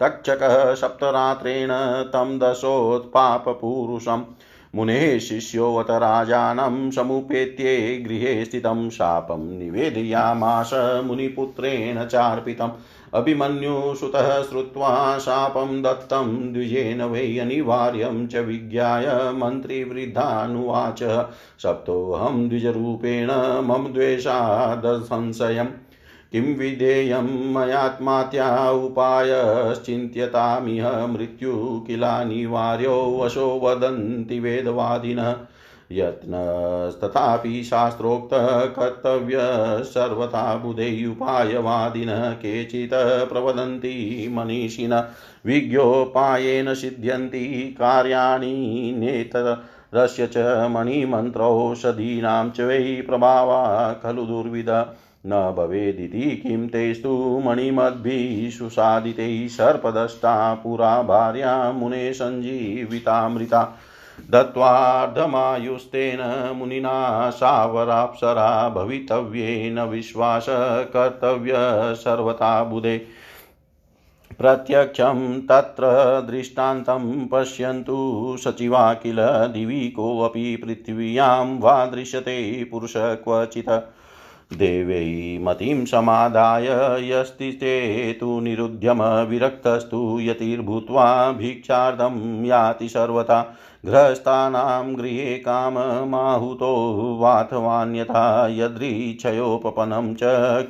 तक्षकः 0.00 0.74
सप्तरात्रेण 0.74 1.68
तं 2.08 2.38
दशोत्पापपूरुषम्। 2.38 4.22
मुनेः 4.74 5.18
शिष्योऽवत 5.18 5.86
राजानं 5.90 6.90
समुपेत्ये 6.90 8.04
गृहे 8.08 8.44
स्थितं 8.44 8.90
शापं 8.90 9.58
निवेदयामास 9.58 10.70
मुनिपुत्रेण 11.04 12.04
चार्पितम्। 12.04 12.70
अभिमन्युसुतः 13.14 14.42
श्रुत्वा 14.42 15.18
शापं 15.18 15.82
दत्तं 15.82 16.52
द्विजेन 16.52 17.02
वै 17.02 17.38
अनिवार्यं 17.38 18.26
च 18.26 18.36
विज्ञाय 18.36 19.32
मन्त्रिवृद्धानुवाच। 19.32 21.02
सप्तोऽहं 21.62 22.48
द्विजरूपेण 22.48 23.30
मम 23.62 23.88
द्वेषादसंशयम्। 23.92 25.66
किं 26.34 26.56
विधेयं 26.56 27.54
मयात्मात्या 27.54 28.70
उपायश्चिन्त्यतामिह 28.70 31.06
मृत्यु 31.06 31.84
किलानिवार्यो 31.86 33.18
वशो 33.20 33.60
वदन्ति 33.62 34.40
वेदवादिनः 34.40 35.34
यत्नस्तथापि 35.92 37.64
शास्त्रोक्तकर्तव्य 37.64 39.36
सर्वथा 39.84 40.56
बुधैयुपायवादिनः 40.56 42.30
केचित् 42.30 43.32
प्रवदन्ति 43.32 44.28
मनीषिण। 44.30 45.02
विज्ञोपायेन 45.46 46.74
सिद्ध्यन्ति 46.74 47.76
कार्याणि 47.78 48.94
नेतरस्य 48.98 50.26
च 50.26 50.66
मणिमन्त्रौषधीनां 50.70 52.50
च 52.50 52.60
वै 52.60 53.04
प्रभावा 53.08 53.92
खलु 53.92 54.22
दुर्विध 54.22 54.86
न 55.26 55.54
भवेदिति 55.58 56.30
किं 56.36 56.68
तेस्तु 56.68 57.42
मणिमद्भिः 57.44 58.50
सुसादितैः 58.50 59.48
सर्पदष्टा 59.48 60.54
पुरा 60.54 61.02
भार्या 61.02 61.72
मुने 61.72 62.12
सञ्जीवितामृता 62.12 63.62
दत्त्वार्धमायुस्तेन 64.30 66.20
मुनिना 66.56 67.30
सावराप्सरा 67.30 68.68
भवितव्येन 68.68 69.80
विश्वासकर्तव्य 69.80 71.52
सर्वथा 71.94 72.64
बुधे। 72.64 72.96
प्रत्यक्षं 74.38 75.40
तत्र 75.40 75.84
दृष्टान्तं 76.30 77.26
पश्यन्तु 77.26 78.36
सचिवा 78.38 78.92
किल 78.94 79.16
दिवि 79.52 79.88
कोऽपि 79.88 80.56
पृथिव्यां 80.56 81.58
वा 81.60 81.86
दृश्यते 81.86 82.64
पुरुष 82.64 82.92
क्वचित्। 82.96 83.70
देवै 84.54 85.38
मतिं 85.40 85.84
समादाय 85.84 86.66
यस्तिते 87.10 88.12
तु 88.12 88.40
निरुद्यम 88.40 89.02
विरक्तस्तु 89.02 90.18
यतिर्भूत्वा 90.20 91.32
भिक्षार्थं 91.32 92.44
याति 92.44 92.88
सर्वथा। 92.88 93.56
गृहस्थानां 93.86 94.96
गृहे 94.96 95.38
काममाहुतो 95.38 96.72
वाथवान्यथा 97.20 98.48
यदृच्छयोपपनं 98.50 100.14
च 100.14 100.20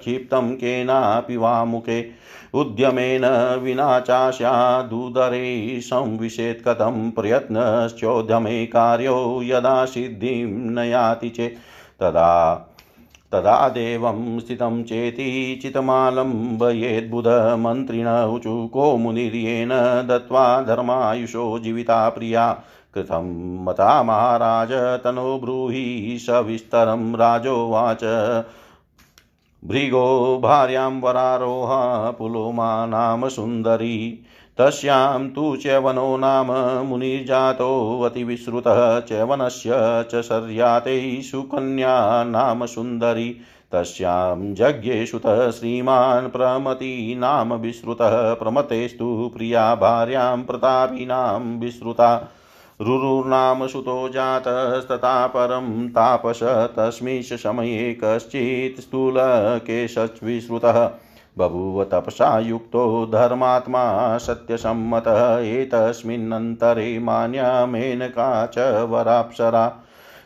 क्षिप्तं 0.00 0.54
केनापि 0.54 1.36
वा 1.36 1.64
मुखे। 1.64 2.10
उद्यमेन 2.54 3.24
विना 3.62 4.00
चास्यादुदरे 4.00 5.80
संविशेत् 5.80 6.68
कथं 6.68 7.10
प्रयत्नश्चोद्यमे 7.10 8.66
कार्यो 8.66 9.40
यदा 9.42 9.84
सिद्धिं 9.84 10.46
न 10.46 10.78
याति 10.78 11.28
चेत् 11.28 11.58
तदा 12.00 12.70
तदा 13.34 13.68
देवं 13.68 14.40
स्थितं 14.40 14.84
चेति 14.84 15.58
चितमालम्बयेद्बुधमन्त्रिण 15.62 18.08
ऊचु 18.08 18.70
को 18.72 18.96
मुनिर्येण 18.96 19.68
दत्त्वा 20.08 20.62
धर्मायुषो 20.62 21.58
जीविता 21.58 22.08
प्रिया। 22.08 22.62
कृतं 22.94 23.64
मता 23.64 24.02
महाराज 24.02 24.72
तनो 24.72 25.38
ब्रूहि 25.38 26.18
सविस्तरं 26.20 27.16
राजोवाच। 27.16 28.04
भृगो 29.64 30.40
भार्यां 30.42 31.00
वरारोहा 31.00 32.10
पुलोमा 32.10 32.86
नाम 32.86 33.28
सुन्दरी। 33.28 34.23
तस्यां 34.58 35.28
तु 35.28 35.56
च्यवनो 35.56 36.16
नाम 36.16 36.46
मुनिर्जातोऽतिविश्रुतः 36.86 39.00
च्यवनस्य 39.00 39.70
च 40.10 40.22
शर्याते 40.22 41.22
सुकन्या 41.22 42.24
नाम 42.24 42.66
सुन्दरी। 42.66 43.36
तस्यां 43.72 44.54
यज्ञेषुतः 44.60 45.50
श्रीमान् 45.50 46.28
प्रमती 46.28 47.14
नाम 47.14 47.54
विश्रुतः 47.54 48.34
प्रमतेस्तु 48.34 49.32
प्रिया 49.36 49.74
भार्यां 49.74 50.42
प्रतापिनां 50.42 51.60
विश्रुता। 51.60 52.32
रुरुर्नाम 52.80 53.66
सुतो 53.66 54.08
जातस्तथा 54.08 55.26
परं 55.26 55.88
तापस 55.88 56.72
तस्मिंश 56.76 57.32
समये 57.32 57.98
कश्चित् 58.04 58.80
स्थूलकेशविश्रुतः 58.80 60.90
बभूव 61.38 61.84
तपसा 61.84 62.38
युक्तो 62.38 63.06
धर्मात्मा 63.06 64.18
सत्यसम्मतः, 64.18 65.38
एतस्मिन्नन्तरे 65.38 66.98
मान्या 66.98 67.66
मेनका 67.66 68.46
च 68.46 68.58
वराप्सरा। 68.90 69.80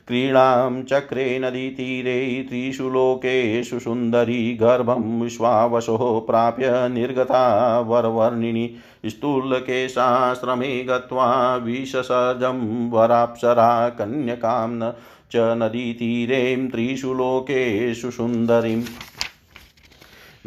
क्रीडां 0.09 0.83
चक्रे 0.83 1.39
नदीतीरे, 1.39 2.47
त्रिषु 2.49 2.89
लोकेषु 2.89 3.79
सुन्दरी 3.79 4.55
गर्भं 4.55 5.23
विश्वावशो 5.23 6.25
प्राप्य 6.27 6.89
निर्गता 6.89 7.81
वरवर्णिनि। 7.81 8.77
स्थूलकेशाश्रमे 9.07 10.85
गत्वा 10.85 11.57
विससर्जं 11.57 12.91
वराप्सरा। 12.91 13.89
कन्यकां 13.89 14.93
च 15.31 15.37
नदीतीरें, 15.37 16.71
त्रिषु 16.71 17.15
लोकेषु 17.15 18.11
सुन्दरीम्। 18.11 18.83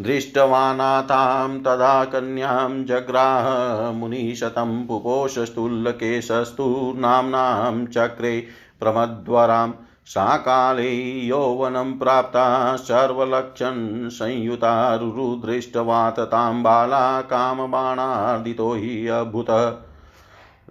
दृष्टवानातां 0.02 1.60
तदा 1.60 2.06
कन्यां 2.06 2.86
जग्राह 2.86 3.92
मुनिशतं 3.92 4.88
पुपोषस्तुल्लकेशस्तु 4.88 6.94
नाम्नां 6.98 7.86
चक्रे 7.86 8.48
प्रमद्वरां 8.80 9.72
सा 10.06 10.38
काले 10.38 11.28
यौवनं 11.28 12.00
प्राप्ता 12.00 12.76
सर्वलक्षन् 12.76 14.10
संयुता 14.10 14.96
रुरुदृष्टवात 14.96 16.20
तां 16.20 16.64
बाला 16.64 17.22
कामबाणार्दितो 17.22 18.74
हि 18.74 19.08
अभूतः। 19.08 19.74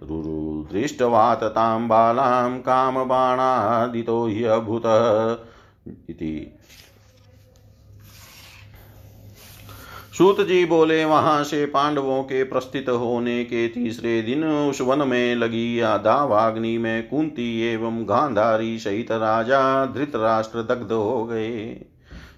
रुरुदृष्टवात 0.03 1.43
तां 1.43 1.87
बालां 1.87 2.59
कामबाणादितो 2.59 4.27
हि 4.27 4.43
अभूतः। 4.43 5.37
इति 5.87 6.59
सूत 10.17 10.41
जी 10.41 10.65
बोले, 10.65 11.05
वहाँ 11.05 11.43
से 11.43 11.65
पांडवों 11.65 12.23
के 12.23 12.43
प्रस्थित 12.43 12.89
होने 12.89 13.43
के 13.43 13.67
तीसरे 13.67 14.21
दिन 14.21 14.43
उस 14.43 14.81
वन 14.81 15.07
में 15.07 15.35
लगी 15.35 15.81
दावाग्नि 15.81 16.77
में 16.77 17.07
कुंती 17.07 17.61
एवं 17.61 18.03
गांधारी 18.03 18.79
सहित 18.79 19.11
राजा 19.11 19.85
धृतराष्ट्र 19.85 20.63
दग्ध 20.63 20.91
हो 20.91 21.23
गए। 21.25 21.81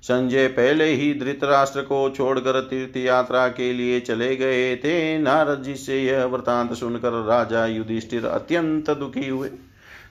संजय 0.03 0.47
पहले 0.47 0.85
ही 0.85 1.13
धृतराष्ट्र 1.13 1.81
को 1.81 2.09
छोड़कर 2.09 2.61
तीर्थ 2.61 2.97
यात्रा 2.97 3.47
के 3.47 3.73
लिए 3.73 3.99
चले 3.99 4.35
गए 4.35 4.75
थे। 4.75 5.17
नारद 5.17 5.63
जी 5.63 5.75
से 5.75 6.03
यह 6.03 6.25
वृतांत 6.25 6.73
सुनकर 6.73 7.23
राजा 7.25 7.65
युधिष्ठिर 7.65 8.25
अत्यंत 8.25 8.89
दुखी 8.89 9.27
हुए। 9.29 9.49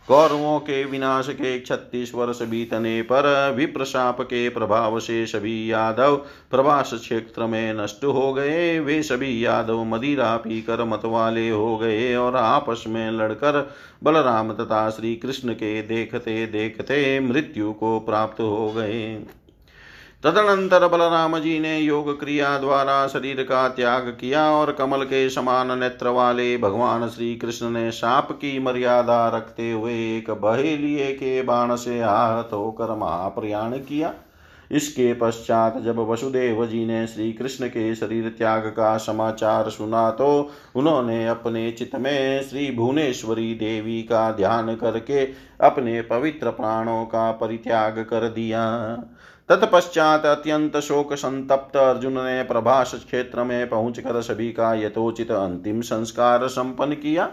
कौरवों 0.08 0.58
के 0.60 0.84
विनाश 0.84 1.28
के 1.28 1.60
छत्तीस 1.60 2.14
वर्ष 2.14 2.42
बीतने 2.42 3.02
पर 3.02 3.54
विप्रशाप 3.56 4.20
के 4.20 4.48
प्रभाव 4.48 4.98
से 5.00 5.26
सभी 5.26 5.72
यादव 5.72 6.16
प्रवास 6.50 6.90
क्षेत्र 6.94 7.46
में 7.46 7.74
नष्ट 7.74 8.04
हो 8.04 8.32
गए। 8.32 8.78
वे 8.78 9.02
सभी 9.02 9.44
यादव 9.44 9.84
मदिरा 9.84 10.36
पीकर 10.36 10.84
मतवाले 10.84 11.48
हो 11.50 11.76
गए 11.78 12.14
और 12.14 12.36
आपस 12.36 12.84
में 12.88 13.10
लड़कर 13.10 13.70
बलराम 14.02 14.52
तथा 14.52 14.88
श्री 14.90 15.14
कृष्ण 15.16 15.54
के 15.54 15.82
देखते 15.82 16.46
देखते 16.46 17.20
मृत्यु 17.20 17.72
को 17.72 18.00
प्राप्त 18.00 18.40
हो 18.40 18.72
गए। 18.76 19.14
तदनंतर 20.22 20.86
बलराम 20.88 21.36
जी 21.38 21.58
ने 21.60 21.78
योग 21.78 22.18
क्रिया 22.20 22.56
द्वारा 22.58 23.06
शरीर 23.06 23.42
का 23.42 23.68
त्याग 23.68 24.08
किया 24.20 24.44
और 24.50 24.72
कमल 24.72 25.02
के 25.04 25.28
समान 25.30 25.78
नेत्र 25.78 26.08
वाले 26.08 26.56
भगवान 26.58 27.08
श्री 27.08 27.34
कृष्ण 27.36 27.70
ने 27.70 27.90
साप 27.90 28.30
की 28.32 28.58
मर्यादा 28.58 29.28
रखते 29.28 29.70
हुए 29.70 29.94
एक 30.16 30.30
बहेलिए 30.42 31.12
के 31.12 31.40
बाण 31.42 31.74
से 31.76 32.00
आहत 32.00 32.50
होकर 32.52 32.94
महाप्रयाण 32.96 33.72
किया। 33.78 34.12
इसके 34.70 35.12
पश्चात 35.14 35.78
जब 35.78 35.98
वसुदेव 36.10 36.64
जी 36.66 36.84
ने 36.86 37.06
श्री 37.06 37.32
कृष्ण 37.32 37.66
के 37.68 37.94
शरीर 37.94 38.28
त्याग 38.38 38.66
का 38.68 38.96
समाचार 38.98 39.68
सुना 39.70 40.10
तो 40.10 40.28
उन्होंने 40.76 41.26
अपने 41.28 41.70
चित्त 41.72 41.96
में 41.96 42.42
श्री 42.42 42.70
भुवनेश्वरी 42.70 43.52
देवी 43.54 44.02
का 44.02 44.30
ध्यान 44.32 44.74
करके 44.76 45.24
अपने 45.60 46.00
पवित्र 46.02 46.50
प्राणों 46.52 47.04
का 47.06 47.30
परित्याग 47.32 47.98
कर 48.10 48.28
दिया। 48.28 48.62
तत्पश्चात 49.48 50.26
अत्यंत 50.26 50.76
शोक 50.76 51.12
संतप्त 51.14 51.76
अर्जुन 51.76 52.12
ने 52.12 52.42
प्रभास 52.42 52.94
क्षेत्र 53.06 53.44
में 53.44 53.68
पहुंचकर 53.68 54.20
सभी 54.20 54.50
का 54.52 54.72
यथोचित 54.74 55.30
अंतिम 55.30 55.80
संस्कार 55.80 56.46
संपन्न 56.48 56.94
किया। 56.94 57.28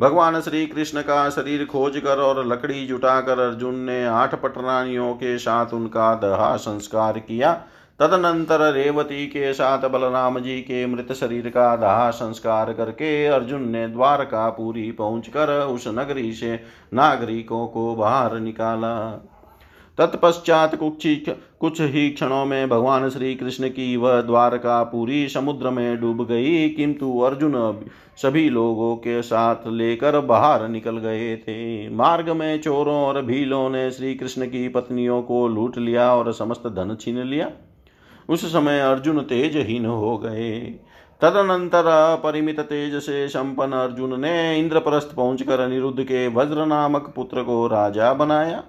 भगवान 0.00 0.40
श्री 0.40 0.66
कृष्ण 0.66 1.02
का 1.02 1.28
शरीर 1.30 1.64
खोज 1.64 1.96
कर 1.98 2.18
और 2.18 2.46
लकड़ी 2.46 2.86
जुटाकर 2.86 3.38
अर्जुन 3.38 3.74
ने 3.74 4.04
आठ 4.06 4.34
पटरानियों 4.34 5.12
के 5.14 5.38
साथ 5.38 5.74
उनका 5.74 6.14
दहा 6.14 6.56
संस्कार 6.56 7.18
किया। 7.18 7.52
तदनंतर 8.00 8.72
रेवती 8.72 9.26
के 9.26 9.52
साथ 9.52 9.88
बलराम 9.88 10.38
जी 10.38 10.60
के 10.60 10.84
मृत 10.86 11.12
शरीर 11.12 11.48
का 11.48 11.74
दाह 11.76 12.10
संस्कार 12.10 12.72
करके 12.72 13.26
अर्जुन 13.26 13.68
ने 13.68 13.86
द्वारका 13.88 14.48
पूरी 14.50 14.90
पहुंचकर 14.92 15.58
उस 15.60 15.88
नगरी 15.88 16.32
से 16.32 16.60
नागरिकों 16.94 17.66
को 17.66 17.94
बाहर 17.94 18.38
निकाला। 18.40 18.94
तत्पश्चात 19.98 20.74
कुछ 20.74 21.06
कुछ 21.60 21.80
ही 21.80 22.10
क्षणों 22.10 22.44
में 22.44 22.68
भगवान 22.68 23.08
श्री 23.10 23.34
कृष्ण 23.34 23.68
की 23.68 23.96
वह 23.96 24.20
द्वारका 24.20 24.82
पूरी 24.82 25.28
समुद्र 25.28 25.70
में 25.70 26.00
डूब 26.00 26.26
गई। 26.26 26.68
किंतु 26.68 27.18
अर्जुन 27.20 27.80
सभी 28.16 28.48
लोगों 28.50 28.96
के 28.96 29.22
साथ 29.22 29.56
लेकर 29.66 30.20
बाहर 30.20 30.68
निकल 30.68 30.98
गए 30.98 31.36
थे। 31.36 31.88
मार्ग 31.90 32.30
में 32.30 32.60
चोरों 32.60 32.96
और 32.96 33.22
भीलों 33.22 33.70
ने 33.70 33.90
श्री 33.90 34.14
कृष्ण 34.14 34.46
की 34.46 34.68
पत्नियों 34.68 35.22
को 35.22 35.48
लूट 35.48 35.78
लिया 35.78 36.14
और 36.14 36.32
समस्त 36.32 36.66
धन 36.66 36.96
छीन 37.00 37.18
लिया। 37.18 37.50
उस 38.28 38.52
समय 38.52 38.80
अर्जुन 38.80 39.20
तेजहीन 39.20 39.86
हो 39.86 40.18
गए। 40.18 40.60
तदनंतर 41.20 41.84
परिमित 42.24 42.60
तेज 42.60 42.94
से 42.94 43.28
संपन्न 43.28 43.72
अर्जुन 43.72 44.20
ने 44.20 44.58
इंद्रप्रस्थ 44.58 45.14
पहुंचकर 45.14 45.60
अनिरुद्ध 45.60 46.02
के 46.02 46.28
वज्र 46.28 46.66
नामक 46.66 47.12
पुत्र 47.16 47.42
को 47.42 47.66
राजा 47.66 48.12
बनाया। 48.14 48.62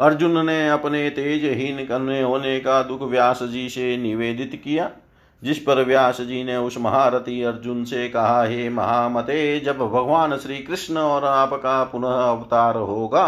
अर्जुन 0.00 0.46
ने 0.46 0.68
अपने 0.68 1.10
तेजहीन 1.10 1.84
करने 1.86 2.22
होने 2.22 2.60
का 2.60 2.82
दुख 2.82 3.02
व्यास 3.02 3.42
जी 3.42 3.68
से 3.68 3.96
निवेदित 3.96 4.60
किया, 4.64 4.90
जिस 5.42 5.58
पर 5.58 5.84
व्यास 5.84 6.20
जी 6.20 6.44
ने 6.44 6.56
उस 6.56 6.78
महारथी 6.78 7.42
अर्जुन 7.42 7.84
से 7.84 8.08
कहा, 8.08 8.44
हे 8.44 8.68
महामते, 8.68 9.60
जब 9.60 9.78
भगवान 9.78 10.36
श्री 10.36 10.58
कृष्ण 10.58 10.96
और 10.96 11.24
आपका 11.24 11.84
पुनः 11.84 12.08
अवतार 12.08 12.76
होगा, 12.76 13.26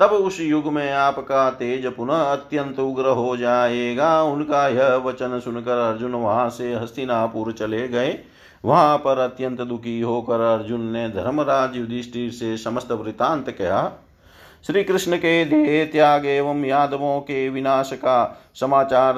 तब 0.00 0.06
उस 0.06 0.40
युग 0.40 0.72
में 0.72 0.92
आपका 0.92 1.50
तेज 1.50 1.86
पुनः 1.86 2.14
अत्यंत 2.14 2.78
उग्र 2.78 3.06
हो 3.06 3.36
जाएगा। 3.36 4.22
उनका 4.22 4.68
यह 4.68 4.94
वचन 4.94 5.40
सुनकर 5.40 5.78
अर्जुन 5.78 6.12
वहाँ 6.12 6.50
से 6.50 6.74
हस्तिनापुर 6.74 7.52
चले 7.52 7.88
गए। 7.88 8.18
वहाँ 8.64 8.96
पर 8.98 9.18
अत्यंत 9.18 9.60
दुखी 9.60 10.00
होकर 10.00 10.40
अर्जुन 10.40 10.80
ने 10.80 11.08
धर्मराज 11.08 11.76
युधिष्ठिर 11.76 12.30
से 12.30 12.56
समस्त 12.56 12.92
वृतांत 12.92 13.50
कहा 13.50 14.05
श्री 14.66 14.82
कृष्ण 14.84 15.16
के 15.16 15.44
देह 15.44 15.84
त्याग 15.84 16.24
एवं 16.26 16.64
यादवों 16.64 17.20
के 17.20 17.48
विनाश 17.48 17.90
का 17.94 18.42
समाचार 18.54 19.14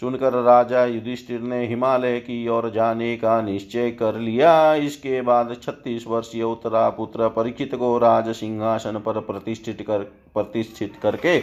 सुनकर 0.00 0.32
राजा 0.34 0.84
युधिष्ठिर 0.84 1.40
ने 1.40 1.66
हिमालय 1.66 2.18
की 2.20 2.46
ओर 2.48 2.70
जाने 2.70 3.16
का 3.16 3.40
निश्चय 3.42 3.90
कर 3.90 4.14
लिया। 4.14 4.74
इसके 4.74 5.20
बाद 5.22 5.54
छत्तीस 5.62 6.06
वर्षीय 6.06 6.42
उत्तरा 6.42 6.88
पुत्र 6.90 7.28
परीक्षित 7.28 7.74
को 7.74 7.98
राज 7.98 8.30
सिंहासन 8.30 8.98
पर 8.98 9.20
प्रतिष्ठित 9.20 9.84
कर, 9.86 9.98
प्रतिष्ठित 10.34 10.94
करके 11.02 11.38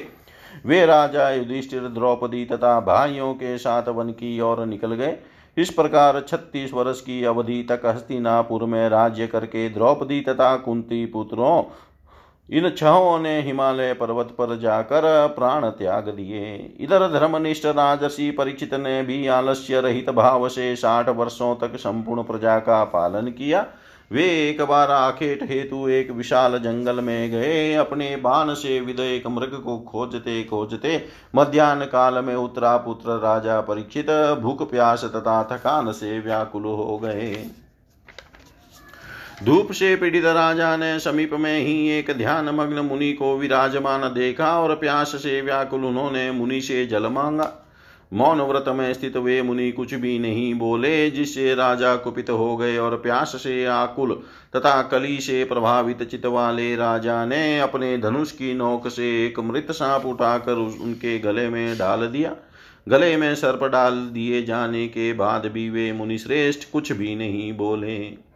वे 0.66 0.86
राजा 0.86 1.30
युधिष्ठिर, 1.30 1.82
द्रौपदी 1.82 2.44
तथा 2.46 2.80
भाइयों 2.80 3.34
के 3.34 3.58
साथ 3.58 3.90
वन 3.90 4.10
की 4.10 4.40
ओर 4.42 4.66
निकल 4.66 4.94
गए। 4.94 5.16
इस 5.58 5.70
प्रकार 5.70 6.20
छत्तीस 6.22 6.74
वर्ष 6.74 7.02
की 7.02 7.24
अवधि 7.24 7.62
तक 7.64 7.86
हस्तिनापुर 7.86 8.64
में 8.66 8.88
राज्य 8.90 9.28
करके 9.28 9.70
द्रौपदी 9.70 10.22
तथा 10.22 10.56
कुंती 10.58 11.06
पुत्रों 11.06 11.64
इन 12.50 12.70
छहों 12.70 13.20
ने 13.20 13.40
हिमालय 13.42 13.94
पर्वत 13.94 14.36
पर 14.38 14.58
जाकर 14.60 15.06
प्राण 15.28 15.66
त्याग 15.70 16.10
दिए। 16.10 16.56
इधर 16.80 17.08
धर्मनिष्ठ 17.12 17.66
राजसी 17.66 18.30
परिचित 18.32 18.74
ने 18.74 19.02
भी 19.04 19.28
आलस्य 19.28 19.80
रहित 19.82 20.10
भाव 20.10 20.48
से 20.50 20.76
साठ 20.76 21.10
वर्षों 21.10 21.56
तक 21.56 21.76
संपूर्ण 21.76 22.24
प्रजा 22.24 22.58
का 22.60 22.84
पालन 22.84 23.28
किया। 23.30 23.66
वे 24.12 24.24
एक 24.50 24.62
बार 24.62 24.92
आखेट 24.92 25.44
हेतु 25.44 25.88
एक 25.90 26.12
विशाल 26.12 26.58
जंगल 26.58 27.00
में 27.00 27.32
गए। 27.32 27.74
अपने 27.74 28.16
बाण 28.16 28.54
से 28.54 28.80
विद 28.80 29.00
एक 29.00 29.28
मृग 29.28 29.54
को 29.56 29.78
खोजते 29.80 30.44
खोजते 30.44 31.02
मध्यान्ह 31.36 31.86
काल 31.86 32.24
में 32.24 32.36
उत्तरा 32.36 32.76
पुत्र 32.78 33.18
राजा 33.20 33.60
परीक्षित 33.62 34.12
भूख 34.42 34.70
प्यास 34.72 35.06
तथा 35.06 35.42
थकान 35.52 35.92
से 35.92 36.20
व्याकुल 36.20 36.64
हो 36.64 36.98
गए। 37.04 37.34
धूप 39.34 39.72
से 39.72 39.96
पीड़ित 39.96 40.26
राजा 40.26 40.76
ने 40.78 41.00
समीप 41.00 41.34
में 41.34 41.60
ही 41.60 41.90
एक 41.90 42.12
ध्यान 42.12 42.50
मग्न 42.50 42.80
मुनि 42.80 43.12
को 43.14 43.38
विराजमान 43.38 44.02
देखा 44.14 44.60
और 44.60 44.76
प्यास 44.76 45.12
से 45.16 45.42
व्याकुल 45.42 45.86
उन्होंने 45.86 46.32
मुनि 46.32 46.62
से 46.62 46.86
जल 46.86 47.08
मांगा। 47.08 47.52
मौन 48.12 48.42
व्रत 48.42 48.66
में 48.68 48.94
स्थित 48.94 49.18
वे 49.18 49.42
मुनि 49.42 49.72
कुछ 49.72 49.94
भी 49.94 50.20
नहीं 50.20 50.54
बोले, 50.54 51.10
जिससे 51.12 51.56
राजा 51.56 51.96
कुपित 51.96 52.30
हो 52.30 52.58
गए 52.58 52.78
और 52.78 52.96
प्यास 52.96 53.36
से 53.36 53.66
आकुल 53.66 54.14
तथा 54.56 54.82
कली 54.82 55.20
से 55.20 55.44
प्रभावित 55.44 56.04
चित 56.04 56.26
वाले 56.26 56.76
राजा 56.76 57.26
ने 57.26 57.60
अपने 57.60 57.98
धनुष 57.98 58.32
की 58.32 58.54
नोक 58.54 58.88
से 58.88 59.26
एक 59.26 59.40
मृत 59.40 59.72
सांप 59.72 60.06
उठाकर 60.06 60.54
उनके 60.54 61.20
गले 61.20 61.50
में 61.50 61.78
डाल 61.78 62.08
दिया। 62.08 62.36
गले 62.88 63.18
में 63.18 63.34
सर्प 63.36 63.64
डाल 63.64 63.96
दिए 64.14 64.44
जाने 64.44 64.88
के 64.88 65.14
बाद 65.14 65.46
भी 65.46 65.70
वे 65.70 65.92
मुनि 65.94 66.18
श्रेष्ठ 66.18 66.72
कुछ 66.72 66.92
भी 66.92 67.16
नहीं 67.16 67.54
बोले। 67.54 68.33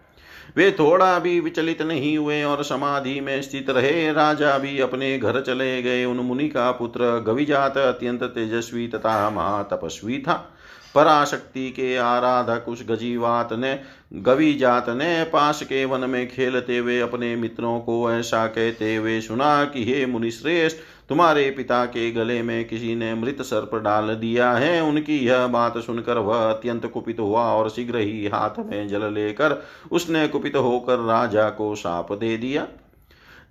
वे 0.56 0.72
थोड़ा 0.72 1.20
भी 1.20 1.40
विचलित 1.40 1.82
नहीं 1.82 2.18
हुए 2.18 2.44
और 2.44 2.64
समाधि 2.64 3.20
में 3.20 3.42
स्थित 3.42 3.70
रहे। 3.70 4.14
राजा 4.14 4.58
भी 4.58 4.80
अपने 4.80 5.18
घर 5.20 5.42
चले 5.42 5.82
गए। 5.82 6.06
उन 6.06 6.18
मुनि 6.18 6.48
का 6.50 6.72
पुत्र 6.72 7.20
गविजात 7.20 7.78
अत्यंत 7.78 8.24
तेजस्वी 8.24 8.88
तथा 8.88 9.30
महातपस्वी 9.30 10.18
था। 10.20 10.54
पराशक्ति 10.96 11.70
के 11.70 11.96
आराधक 11.98 12.70
उस 12.70 12.84
गजीवात 12.90 13.54
ने 13.54 13.80
गवी 14.14 14.54
जात 14.54 14.90
ने 14.90 15.24
पास 15.24 15.62
के 15.64 15.86
वन 15.86 16.10
में 16.10 16.28
खेलते 16.28 16.78
हुए 16.78 17.00
अपने 17.00 17.36
मित्रों 17.36 17.80
को 17.80 18.12
ऐसा 18.12 18.46
कहते 18.48 18.96
हुए 18.96 19.20
सुना 19.22 19.66
कि 19.66 19.84
हे 19.84 20.06
मुनिश्रेष्ठ 20.06 20.78
तुम्हारे 21.10 21.52
पिता 21.52 21.86
के 21.86 22.12
गले 22.12 22.42
में 22.42 22.66
किसी 22.66 22.96
ने 22.96 23.14
मृत 23.14 23.42
सर्प 23.42 23.76
डाल 23.76 24.16
दिया 24.16 24.52
है। 24.52 24.82
उनकी 24.84 25.18
यह 25.18 25.48
बात 25.48 25.78
सुनकर 25.78 26.18
वह 26.18 26.50
अत्यंत 26.50 26.86
कुपित 26.86 27.20
हुआ 27.20 27.44
और 27.44 27.70
शीघ्र 27.70 27.98
ही 27.98 28.28
हाथ 28.28 28.60
में 28.60 28.88
जल 28.88 29.14
लेकर 29.14 29.64
उसने 29.92 30.28
कुपित 30.28 30.56
होकर 30.56 31.00
राजा 31.00 31.50
को 31.50 31.76
साप 31.76 32.14
दे 32.14 32.38
दिया। 32.38 32.68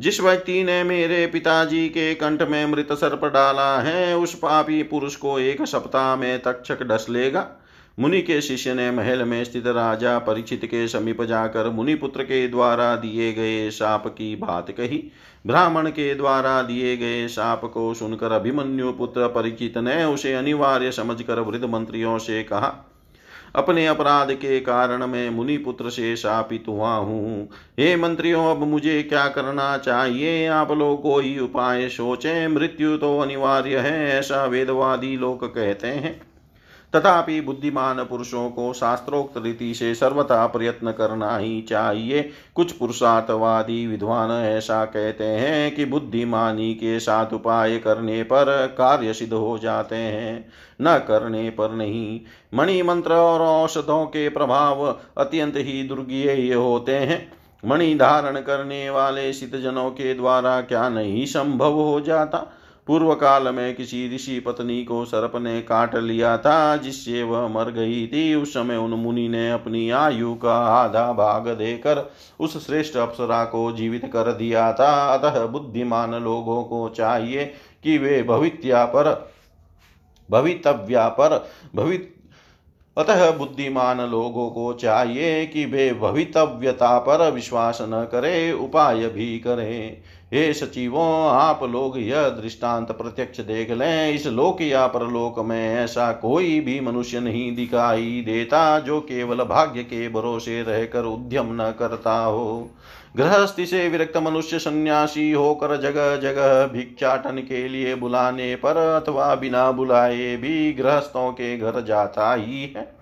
जिस 0.00 0.20
व्यक्ति 0.20 0.64
ने 0.64 0.82
मेरे 0.84 1.26
पिताजी 1.26 1.88
के 1.88 2.14
कंठ 2.14 2.42
में 2.42 2.66
मृत 2.66 2.92
सर्प 2.92 3.24
डाला 3.24 3.78
है, 3.78 4.16
उस 4.16 4.34
पापी 4.34 4.82
पुरुष 4.82 5.16
को 5.16 5.38
एक 5.38 5.62
सप्ताह 5.62 6.16
में 6.16 6.42
तक्षक 6.42 6.82
डस 6.82 7.06
लेगा। 7.10 7.50
मुनि 7.98 8.20
के 8.22 8.40
शिष्य 8.40 8.74
ने 8.74 8.90
महल 8.90 9.22
में 9.24 9.42
स्थित 9.44 9.66
राजा 9.66 10.18
परीक्षित 10.18 10.64
के 10.64 10.88
समीप 10.88 11.22
जाकर 11.22 11.68
मुनिपुत्र 11.68 12.22
के 12.22 12.48
द्वारा 12.48 12.96
दिए 12.96 13.32
गए 13.32 13.70
साप 13.70 14.06
की 14.06 14.34
बात 14.36 14.70
कही। 14.70 15.02
ब्राह्मण 15.46 15.88
के 15.88 16.14
द्वारा 16.14 16.62
दिए 16.62 16.96
गए 16.96 17.26
साप 17.28 17.64
को 17.64 17.94
सुनकर 17.94 18.32
अभिमन्यु 18.32 18.92
पुत्र 18.92 19.28
परीक्षित 19.28 19.78
ने 19.78 20.04
उसे 20.04 20.34
अनिवार्य 20.34 20.92
समझकर 20.92 21.40
वृद्ध 21.40 21.64
मंत्रियों 21.64 22.18
से 22.18 22.42
कहा, 22.42 22.92
अपने 23.56 23.86
अपराध 23.86 24.32
के 24.32 24.60
कारण 24.60 25.06
मैं 25.06 25.28
मुनि 25.30 25.56
पुत्र 25.56 25.90
से 25.90 26.16
शापित 26.16 26.64
हुआ 26.68 26.94
हूँ। 26.94 27.48
हे 27.78 27.96
मंत्रियों, 27.96 28.44
अब 28.46 28.62
मुझे 28.62 29.02
क्या 29.02 29.26
करना 29.28 29.76
चाहिए? 29.78 30.46
आप 30.46 30.72
लोग 30.72 31.02
कोई 31.02 31.38
उपाय 31.38 31.88
सोचें। 31.88 32.48
मृत्यु 32.48 32.96
तो 32.96 33.18
अनिवार्य 33.18 33.78
है, 33.78 34.08
ऐसा 34.10 34.44
वेदवादी 34.44 35.16
लोग 35.16 35.46
कहते 35.46 35.86
हैं। 35.86 36.20
तथापि 36.96 37.40
बुद्धिमान 37.40 38.04
पुरुषों 38.04 38.50
को 38.50 38.72
शास्त्रोक्त 38.72 39.32
रीति 39.36 39.74
से 39.74 39.94
सर्वथा 39.94 40.46
प्रयत्न 40.46 40.92
करना 40.92 41.36
ही 41.36 41.62
चाहिए। 41.62 42.30
कुछ 42.54 42.72
पुरुषार्थवादी 42.72 43.86
विद्वान 43.86 44.30
ऐसा 44.30 44.84
कहते 44.84 45.24
हैं 45.24 45.74
कि 45.74 45.84
बुद्धिमानी 45.84 46.74
के 46.74 47.00
साथ 47.00 47.32
उपाय 47.32 47.78
करने 47.78 48.22
पर 48.22 48.74
कार्य 48.78 49.12
सिद्ध 49.12 49.32
हो 49.32 49.58
जाते 49.58 49.96
हैं। 49.96 50.48
न 50.82 50.98
करने 50.98 51.50
पर 51.50 51.70
नहीं। 51.70 52.20
मणि 52.54 52.82
मंत्र 52.82 53.12
और 53.12 53.40
औषधों 53.40 54.06
के 54.06 54.28
प्रभाव 54.28 54.98
अत्यंत 55.18 55.54
ही 55.56 55.82
दुर्गीय 55.82 56.54
होते 56.54 56.94
हैं। 56.94 57.32
मणि 57.66 57.94
धारण 57.94 58.40
करने 58.40 58.90
वाले 58.90 59.32
जनों 59.32 59.90
के 59.90 60.14
द्वारा 60.14 60.60
क्या 60.60 60.88
नहीं 60.88 61.26
संभव 61.26 61.72
हो 61.72 62.00
जाता? 62.00 62.52
पूर्व 62.86 63.14
काल 63.14 63.48
में 63.48 63.74
किसी 63.74 64.14
ऋषि 64.14 64.40
पत्नी 64.40 64.84
को 64.84 65.04
सर्प 65.04 65.32
ने 65.36 65.62
काट 65.62 65.96
लिया 65.96 66.38
था, 66.38 66.76
जिससे 66.76 67.22
वह 67.22 67.48
मर 67.48 67.70
गई 67.70 68.06
थी। 68.06 68.34
उस 68.34 68.54
समय 68.54 68.76
उन 68.76 68.90
मुनि 68.90 69.28
ने 69.28 69.50
अपनी 69.50 69.90
आयु 69.90 70.34
का 70.34 70.54
आधा 70.54 71.12
भाग 71.12 71.48
देकर 71.48 72.10
उस 72.40 72.66
श्रेष्ठ 72.66 72.96
अप्सरा 72.96 73.44
को 73.44 73.72
जीवित 73.72 74.10
कर 74.12 74.32
दिया 74.32 74.72
था। 74.72 75.14
अतः 75.14 75.46
बुद्धिमान 75.46 76.14
लोगों 76.14 76.64
को 76.64 76.88
चाहिए 76.88 77.44
कि 77.82 77.98
वे 77.98 78.22
भवित्या 78.22 78.84
पर, 78.84 79.30
भवितव्या 80.30 81.08
पर, 81.08 81.48
भवित 81.74 82.15
अतः 82.96 83.30
बुद्धिमान 83.30 84.00
लोगों 84.00 84.50
को 84.50 84.72
चाहिए 84.72 85.46
कि 85.46 85.64
वे 85.64 85.92
भवितव्यता 85.92 86.98
पर 86.98 87.30
विश्वास 87.30 87.78
न 87.82 88.08
करें, 88.12 88.52
उपाय 88.52 89.06
भी 89.08 89.38
करें। 89.38 89.96
हे 90.32 90.52
सचिवों, 90.54 91.28
आप 91.28 91.60
लोग 91.62 91.98
यह 91.98 92.28
दृष्टांत 92.28 92.92
प्रत्यक्ष 92.92 93.40
देख 93.40 93.70
लें। 93.70 94.10
इस 94.10 94.26
लोक 94.26 94.62
या 94.62 94.86
परलोक 94.86 95.38
में 95.38 95.76
ऐसा 95.76 96.12
कोई 96.12 96.60
भी 96.60 96.80
मनुष्य 96.80 97.20
नहीं 97.20 97.56
दिखाई 97.56 98.22
देता 98.26 98.78
जो 98.78 99.00
केवल 99.00 99.36
भाग्य 99.36 99.82
के 99.82 100.08
भरोसे 100.08 100.62
रहकर 100.62 101.04
उद्यम 101.04 101.62
न 101.62 101.74
करता 101.78 102.18
हो। 102.18 102.70
गृहस्थी 103.16 103.66
से 103.66 103.88
विरक्त 103.88 104.16
मनुष्य 104.16 104.58
सन्यासी 104.58 105.32
होकर 105.32 105.76
जगह 105.76 106.16
जगह 106.16 106.66
भिक्षाटन 106.66 107.38
के 107.38 107.68
लिए 107.68 107.94
बुलाने 107.94 108.56
पर 108.56 108.76
अथवा 108.76 109.34
बिना 109.34 109.72
बुलाए 109.72 110.36
भी 110.36 110.72
गृहस्थों 110.72 111.32
के 111.32 111.58
घर 111.58 111.80
जाता 111.80 112.34
ही 112.34 112.72
है। 112.76 112.96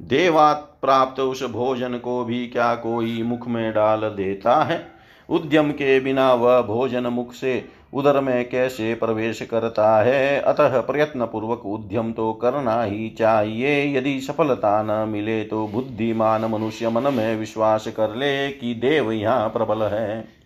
देवात 0.00 0.78
प्राप्त 0.82 1.20
उस 1.20 1.42
भोजन 1.42 1.98
को 1.98 2.24
भी 2.24 2.46
क्या 2.46 2.74
कोई 2.74 3.22
मुख 3.22 3.48
में 3.48 3.74
डाल 3.74 4.00
देता 4.00 4.62
है? 4.62 4.92
उद्यम 5.28 5.70
के 5.70 6.00
बिना 6.00 6.34
वह 6.34 6.62
भोजन 6.62 7.06
मुख 7.06 7.32
से 7.32 7.64
उदर 7.92 8.20
में 8.20 8.48
कैसे 8.48 8.94
प्रवेश 8.94 9.42
करता 9.42 10.02
है? 10.02 10.40
अतः 10.40 10.80
प्रयत्न 10.80 11.26
पूर्वक 11.26 11.66
उद्यम 11.66 12.12
तो 12.12 12.32
करना 12.32 12.82
ही 12.82 13.08
चाहिए। 13.08 13.98
यदि 13.98 14.20
सफलता 14.20 14.82
न 14.82 15.08
मिले 15.08 15.44
तो 15.44 15.66
बुद्धिमान 15.68 16.44
मनुष्य 16.44 16.88
मन 16.88 17.14
में 17.14 17.36
विश्वास 17.36 17.88
कर 17.88 18.14
ले 18.16 18.48
कि 18.48 18.74
देव 18.74 19.12
यहाँ 19.12 19.48
प्रबल 19.48 19.82
है। 19.82 20.42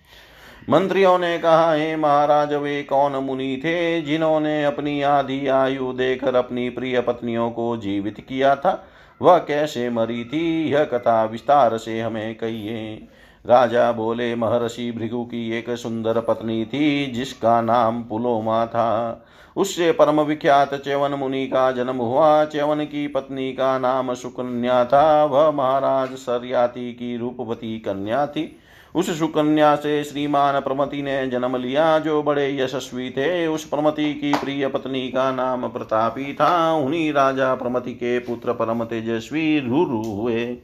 मंत्रियों 0.71 1.19
ने 1.19 1.39
कहा, 1.39 1.73
हे 1.75 1.97
महाराज, 1.97 2.55
वे 2.55 2.83
कौन 2.83 3.13
मुनि 3.13 3.61
थे 3.65 4.03
जिन्होंने 4.03 4.65
अपनी 4.65 5.03
आधी 5.03 5.47
आयु 5.47 5.93
देकर 5.93 6.35
अपनी 6.35 6.71
प्रिय 6.71 7.01
पत्नियों 7.01 7.51
को 7.51 7.77
जीवित 7.77 8.21
किया 8.21 8.57
था? 8.57 8.89
वह 9.23 9.39
कैसे 9.39 9.91
मरी 9.91 10.25
थी? 10.25 10.71
यह 10.71 10.85
कथा 10.85 11.25
विस्तार 11.25 11.79
से 11.79 12.01
हमें 12.01 12.35
कहिए। 12.35 13.09
राजा 13.47 13.93
बोले, 13.93 14.35
महर्षि 14.35 14.93
भृगु 14.93 15.25
की 15.25 15.59
एक 15.59 15.71
सुंदर 15.71 16.21
पत्नी 16.21 16.65
थी, 16.65 17.07
जिसका 17.07 17.61
नाम 17.61 18.03
पुलोमा 18.03 18.67
था। 18.67 19.25
उससे 19.57 19.93
परम 19.93 20.21
विख्यात 20.21 20.75
च्यवन 20.75 21.11
मुनि 21.11 21.47
का 21.47 21.73
जन्म 21.73 21.97
हुआ। 21.97 22.45
च्यवन 22.45 22.85
की 22.85 23.09
पत्नी 23.09 23.53
का 23.53 23.79
नाम 23.79 24.15
सुकन्या 24.15 24.85
था। 24.85 25.25
वह 25.25 25.51
महाराज 25.51 26.09
सरयाति 26.09 26.93
की 26.93 27.17
रूपवती 27.17 27.79
कन्या 27.79 28.27
थी। 28.27 28.59
उस 28.95 29.19
सुकन्या 29.19 29.77
से 29.77 30.05
श्रीमान 30.05 30.61
प्रमति 30.61 31.03
ने 31.03 31.27
जन्म 31.27 31.57
लिया। 31.57 31.99
जो 31.99 32.23
बड़े 32.23 32.61
यशस्वी 32.61 33.11
थे, 33.11 33.47
उस 33.47 33.65
प्रमति 33.65 34.15
की 34.15 34.35
प्रिय 34.35 34.69
पत्नी 34.69 35.09
का 35.09 35.33
नाम 35.33 35.69
प्रतापी 35.69 36.35
था। 36.35 36.73
उन्हीं 36.73 37.13
राजा 37.13 37.55
प्रमति 37.55 37.93
के 37.93 38.19
पुत्र 38.19 38.53
परम 38.53 38.85
तेजस्वी 38.85 39.61
रुरु 39.61 40.03
हुए। 40.03 40.57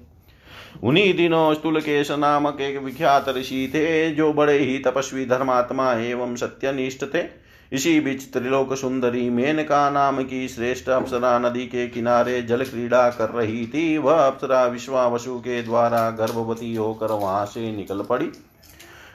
उन्हीं 0.84 1.14
दिनों 1.14 1.52
स्थूलकेश 1.54 2.10
नामक 2.10 2.60
एक 2.60 2.82
विख्यात 2.82 3.28
ऋषि 3.28 3.70
थे 3.74 4.10
जो 4.10 4.32
बड़े 4.32 4.58
ही 4.58 4.78
तपस्वी 4.78 5.26
धर्मात्मा 5.26 5.92
एवं 5.94 6.34
सत्यनिष्ठ 6.36 7.04
थे 7.04 7.24
इसी 7.72 7.98
बीच 8.00 8.22
त्रिलोक 8.32 8.74
सुंदरी 8.74 9.28
मेनका 9.30 9.88
नाम 9.90 10.22
की 10.22 10.48
श्रेष्ठ 10.48 10.88
अप्सरा 10.88 11.38
नदी 11.38 11.66
के 11.66 11.86
किनारे 11.88 12.42
जल 12.42 12.64
क्रीड़ा 12.64 13.08
कर 13.10 13.30
रही 13.30 13.66
थी, 13.66 13.98
वह 13.98 14.16
अप्सरा 14.16 14.64
विश्वावसु 14.66 15.38
के 15.38 15.62
द्वारा 15.62 16.10
गर्भवती 16.10 16.74
होकर 16.74 17.12
वहाँ 17.12 17.46
से 17.46 17.70
निकल 17.72 18.00
पड़ी। 18.00 18.30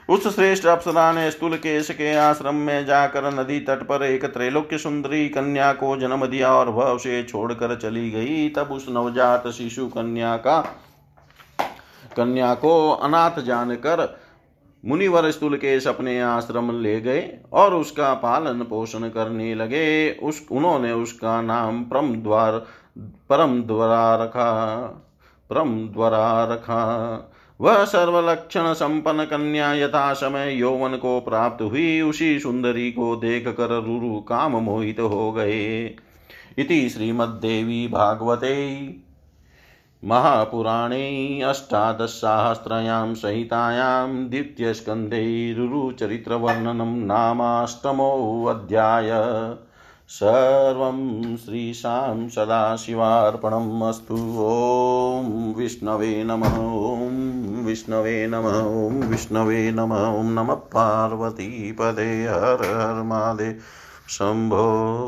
उस 0.08 0.26
श्रेष्ठ 0.34 0.66
अप्सरा 0.66 1.10
ने 1.12 1.30
स्थूल 1.30 1.56
केश 1.56 1.90
के 1.90 2.14
आश्रम 2.16 2.54
में 2.54 2.86
जाकर 2.86 3.32
नदी 3.34 3.60
तट 3.60 3.82
पर 3.82 4.02
एक 4.02 4.24
त्रैलोक्य 4.24 4.78
सुंदरी 4.78 5.28
कन्या 5.28 5.72
को 5.72 5.96
जन्म 5.96 6.26
दिया 6.26 6.52
और 6.52 6.68
वह 6.68 6.84
उसे 6.84 7.22
छोड़कर 7.22 7.76
चली 7.76 8.10
गई। 8.10 8.48
तब 8.48 8.72
उस 8.72 8.86
नवजात 8.90 9.48
शिशु 9.48 9.86
कन्या 9.88 10.36
का 10.36 10.60
कन्या 12.16 12.54
को 12.54 12.90
अनाथ 12.90 13.40
जानकर 13.40 14.18
मुनिवर 14.84 15.30
स्थूलकेश 15.30 15.86
अपने 15.86 16.20
आश्रम 16.20 16.80
ले 16.80 17.00
गए 17.00 17.38
और 17.52 17.74
उसका 17.74 18.14
पालन 18.14 18.62
पोषण 18.62 19.08
करने 19.08 19.54
लगे। 19.54 20.12
उस, 20.12 20.46
उन्होंने 20.50 20.92
उसका 20.92 21.42
नाम 21.42 21.84
परम 21.84 22.14
द्वार, 22.14 22.66
परम 22.98 23.62
द्वारा 23.62 24.24
रखा, 24.24 24.76
परम 25.50 25.88
द्वारा 25.88 26.44
रखा। 26.44 27.32
वह 27.60 27.84
सर्वलक्षण 27.84 28.72
संपन्न 28.72 29.24
कन्या 29.24 29.74
यथा 29.74 30.12
समय 30.12 30.54
यौवन 30.54 30.96
को 30.96 31.20
प्राप्त 31.20 31.62
हुई। 31.62 32.00
उसी 32.00 32.38
सुंदरी 32.38 32.92
को 32.92 33.16
देख 33.16 33.48
कर 33.48 33.68
रुरु 33.68 34.20
काम 34.20 34.56
मोहित 34.56 35.00
हो 35.00 35.32
गए। 35.32 35.96
इति 36.58 36.88
श्रीमद्देवी 36.88 37.88
भागवते। 37.88 38.78
महापुराणे 40.04 41.40
अष्टादशसाहस्रयां 41.40 43.14
संहितायां 43.14 44.28
द्वितीयस्कन्धे 44.28 45.54
रुरुचरित्रवर्णनं 45.54 47.06
नामाष्टमोऽध्याय. 47.06 49.10
सर्वं 50.08 51.36
श्रीशां 51.36 52.28
सदाशिवार्पणम् 52.28 53.82
अस्तु। 53.82 54.14
ॐ 54.14 55.54
विष्णवे 55.54 56.24
नमः, 56.24 56.66
ॐ 56.66 57.66
विष्णवे 57.66 58.26
नमः, 58.26 58.86
ॐ 58.86 59.10
विष्णवे 59.10 59.70
नमः, 59.70 60.06
ॐ 60.06 60.24
नमः 60.24 60.54
पार्वतीपदे 60.54 62.24
हर 62.24 62.54
हर 62.54 63.02
महादेव। 63.02 63.58
शम्भो 64.08 65.04